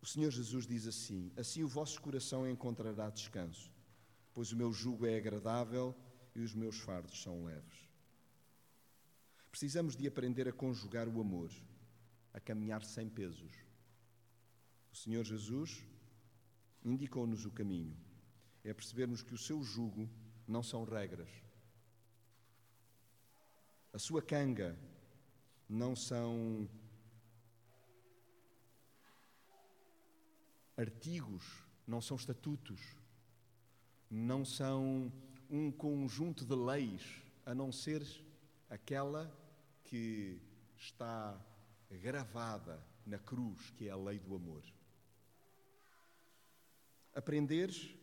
o 0.00 0.06
Senhor 0.06 0.30
Jesus 0.30 0.66
diz 0.66 0.86
assim: 0.86 1.30
Assim 1.36 1.62
o 1.62 1.68
vosso 1.68 2.00
coração 2.00 2.48
encontrará 2.48 3.10
descanso, 3.10 3.70
pois 4.32 4.50
o 4.50 4.56
meu 4.56 4.72
jugo 4.72 5.04
é 5.04 5.18
agradável 5.18 5.94
e 6.34 6.40
os 6.40 6.54
meus 6.54 6.78
fardos 6.78 7.22
são 7.22 7.44
leves. 7.44 7.86
Precisamos 9.50 9.94
de 9.94 10.06
aprender 10.06 10.48
a 10.48 10.52
conjugar 10.52 11.06
o 11.06 11.20
amor, 11.20 11.50
a 12.34 12.40
caminhar 12.40 12.84
sem 12.84 13.08
pesos 13.08 13.64
o 14.94 14.96
Senhor 14.96 15.24
Jesus 15.24 15.84
indicou-nos 16.84 17.44
o 17.44 17.50
caminho. 17.50 17.96
É 18.62 18.72
percebermos 18.72 19.22
que 19.22 19.34
o 19.34 19.38
seu 19.38 19.60
jugo 19.60 20.08
não 20.46 20.62
são 20.62 20.84
regras. 20.84 21.28
A 23.92 23.98
sua 23.98 24.22
canga 24.22 24.78
não 25.68 25.96
são 25.96 26.68
artigos, 30.76 31.44
não 31.84 32.00
são 32.00 32.16
estatutos, 32.16 32.80
não 34.08 34.44
são 34.44 35.12
um 35.50 35.72
conjunto 35.72 36.44
de 36.44 36.54
leis, 36.54 37.20
a 37.44 37.52
não 37.52 37.72
ser 37.72 38.06
aquela 38.70 39.36
que 39.82 40.40
está 40.76 41.36
gravada 41.98 42.82
na 43.06 43.18
cruz, 43.18 43.70
que 43.70 43.88
é 43.88 43.90
a 43.90 43.96
lei 43.96 44.18
do 44.18 44.34
amor. 44.34 44.62
Aprenderes 47.14 47.94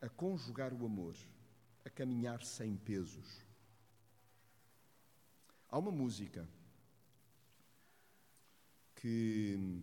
a 0.00 0.08
conjugar 0.08 0.72
o 0.72 0.84
amor, 0.84 1.16
a 1.84 1.90
caminhar 1.90 2.42
sem 2.42 2.76
pesos. 2.76 3.44
Há 5.68 5.78
uma 5.78 5.90
música 5.90 6.48
que 8.94 9.82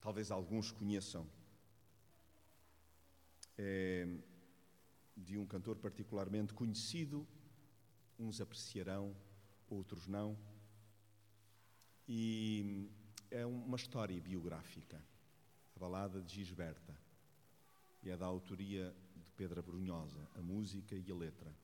talvez 0.00 0.30
alguns 0.30 0.70
conheçam, 0.70 1.26
é 3.56 4.06
de 5.16 5.36
um 5.36 5.44
cantor 5.44 5.76
particularmente 5.76 6.54
conhecido, 6.54 7.26
uns 8.18 8.40
apreciarão, 8.40 9.14
outros 9.68 10.06
não, 10.06 10.38
e 12.08 12.90
é 13.30 13.44
uma 13.44 13.76
história 13.76 14.18
biográfica, 14.18 14.96
a 15.76 15.78
balada 15.78 16.22
de 16.22 16.36
Gisberta 16.36 16.98
e 18.02 18.08
é 18.08 18.16
da 18.16 18.24
autoria 18.24 18.94
de 19.16 19.30
Pedro 19.32 19.62
Brunhosa, 19.62 20.26
a 20.34 20.40
música 20.40 20.96
e 20.96 21.10
a 21.10 21.14
letra. 21.14 21.54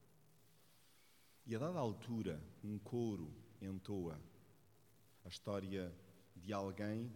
E 1.47 1.57
a 1.57 1.59
dada 1.59 1.79
altura, 1.79 2.39
um 2.63 2.79
coro 2.79 3.33
entoa 3.61 4.21
a 5.25 5.29
história 5.29 5.91
de 6.37 6.53
alguém 6.53 7.11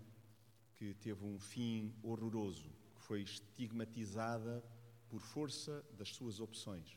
que 0.76 0.94
teve 0.94 1.24
um 1.24 1.38
fim 1.38 1.94
horroroso, 2.02 2.70
que 2.94 3.02
foi 3.02 3.22
estigmatizada 3.22 4.64
por 5.08 5.20
força 5.20 5.84
das 5.92 6.14
suas 6.14 6.40
opções 6.40 6.96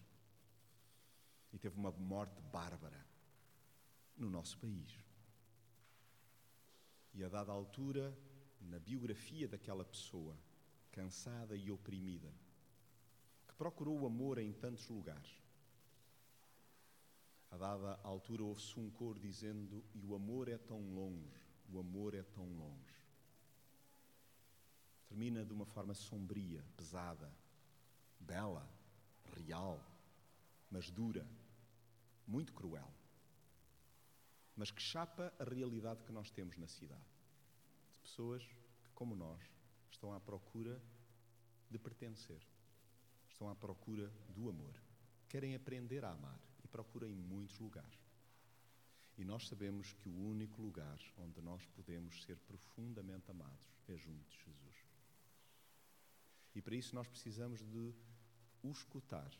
e 1.51 1.57
teve 1.57 1.77
uma 1.77 1.91
morte 1.91 2.41
bárbara 2.43 3.05
no 4.15 4.29
nosso 4.29 4.57
país. 4.57 5.10
E 7.13 7.23
a 7.23 7.29
dada 7.29 7.51
altura, 7.51 8.17
na 8.61 8.79
biografia 8.79 9.47
daquela 9.47 9.83
pessoa, 9.83 10.37
cansada 10.91 11.55
e 11.55 11.69
oprimida, 11.71 12.31
que 13.47 13.55
procurou 13.55 13.99
o 13.99 14.05
amor 14.05 14.37
em 14.37 14.53
tantos 14.53 14.87
lugares. 14.87 15.41
A 17.49 17.57
dada 17.57 17.99
altura 18.03 18.43
ouve-se 18.43 18.79
um 18.79 18.89
coro 18.89 19.19
dizendo: 19.19 19.83
E 19.93 20.05
o 20.05 20.15
amor 20.15 20.47
é 20.47 20.57
tão 20.57 20.79
longe, 20.93 21.37
o 21.69 21.79
amor 21.79 22.13
é 22.13 22.23
tão 22.23 22.45
longe. 22.45 22.95
Termina 25.07 25.43
de 25.43 25.51
uma 25.51 25.65
forma 25.65 25.93
sombria, 25.93 26.63
pesada, 26.77 27.29
bela, 28.17 28.65
real, 29.35 29.83
mas 30.69 30.89
dura, 30.89 31.27
muito 32.25 32.53
cruel. 32.53 33.00
Mas 34.55 34.71
que 34.71 34.81
chapa 34.81 35.33
a 35.39 35.43
realidade 35.43 36.03
que 36.03 36.11
nós 36.11 36.29
temos 36.29 36.57
na 36.57 36.67
cidade. 36.67 37.05
De 37.91 37.99
pessoas 37.99 38.43
que, 38.45 38.91
como 38.93 39.15
nós, 39.15 39.41
estão 39.89 40.13
à 40.13 40.19
procura 40.19 40.81
de 41.69 41.79
pertencer, 41.79 42.41
estão 43.29 43.49
à 43.49 43.55
procura 43.55 44.11
do 44.29 44.49
amor, 44.49 44.75
querem 45.29 45.55
aprender 45.55 46.03
a 46.03 46.11
amar 46.11 46.39
e 46.63 46.67
procuram 46.67 47.07
em 47.07 47.15
muitos 47.15 47.57
lugares. 47.59 47.99
E 49.17 49.23
nós 49.23 49.47
sabemos 49.47 49.93
que 49.93 50.09
o 50.09 50.27
único 50.27 50.61
lugar 50.61 50.99
onde 51.17 51.41
nós 51.41 51.65
podemos 51.67 52.23
ser 52.23 52.37
profundamente 52.39 53.29
amados 53.29 53.65
é 53.87 53.95
junto 53.95 54.27
de 54.29 54.37
Jesus. 54.37 54.85
E 56.55 56.61
para 56.61 56.75
isso 56.75 56.95
nós 56.95 57.07
precisamos 57.07 57.61
de 57.61 57.93
o 58.63 58.71
escutar, 58.71 59.31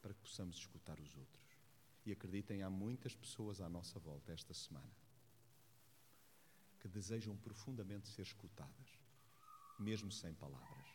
para 0.00 0.14
que 0.14 0.20
possamos 0.20 0.56
escutar 0.56 0.98
os 1.00 1.16
outros. 1.16 1.49
E 2.04 2.12
acreditem, 2.12 2.62
há 2.62 2.70
muitas 2.70 3.14
pessoas 3.14 3.60
à 3.60 3.68
nossa 3.68 3.98
volta 3.98 4.32
esta 4.32 4.54
semana 4.54 4.90
que 6.80 6.88
desejam 6.88 7.36
profundamente 7.36 8.08
ser 8.08 8.22
escutadas, 8.22 8.98
mesmo 9.78 10.10
sem 10.10 10.32
palavras. 10.34 10.88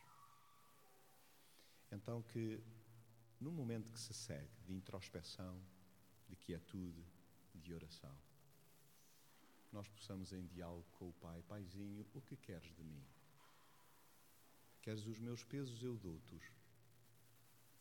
Então, 1.92 2.24
que 2.24 2.60
no 3.40 3.52
momento 3.52 3.92
que 3.92 4.00
se 4.00 4.14
segue 4.14 4.50
de 4.66 4.74
introspecção, 4.74 5.62
de 6.28 6.36
quietude, 6.36 7.06
de 7.54 7.74
oração, 7.74 8.18
nós 9.72 9.88
possamos 9.88 10.34
em 10.34 10.46
diálogo 10.48 10.88
com 10.94 11.10
o 11.10 11.14
Pai, 11.14 11.44
Paizinho, 11.44 12.06
o 12.14 12.22
que 12.22 12.36
queres 12.36 12.74
de 12.76 12.84
mim? 12.84 13.06
Queres 14.82 15.06
os 15.06 15.20
meus 15.20 15.44
pesos, 15.44 15.84
eu 15.84 15.96
dou-te-os. 15.98 16.44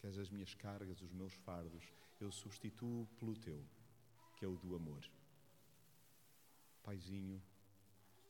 Queres 0.04 0.18
as 0.18 0.28
minhas 0.28 0.52
cargas, 0.52 1.00
os 1.00 1.10
meus 1.14 1.32
fardos, 1.32 1.82
eu 2.20 2.30
substituo 2.30 3.06
pelo 3.18 3.34
teu, 3.34 3.66
que 4.36 4.44
é 4.44 4.48
o 4.48 4.58
do 4.58 4.76
amor. 4.76 5.02
Paizinho, 6.82 7.42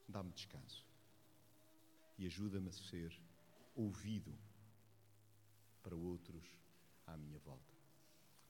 dá-me 0.08 0.30
descanso 0.30 0.86
e 2.16 2.26
ajuda-me 2.26 2.68
a 2.68 2.72
ser 2.72 3.12
ouvido 3.74 4.32
para 5.82 5.96
outros 5.96 6.46
à 7.08 7.16
minha 7.16 7.40
volta. 7.40 7.74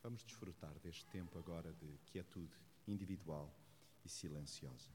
Vamos 0.02 0.22
desfrutar 0.22 0.78
deste 0.80 1.06
tempo 1.06 1.38
agora 1.38 1.72
de 1.72 1.96
quietude 2.04 2.60
individual 2.86 3.50
e 4.04 4.08
silenciosa. 4.10 4.90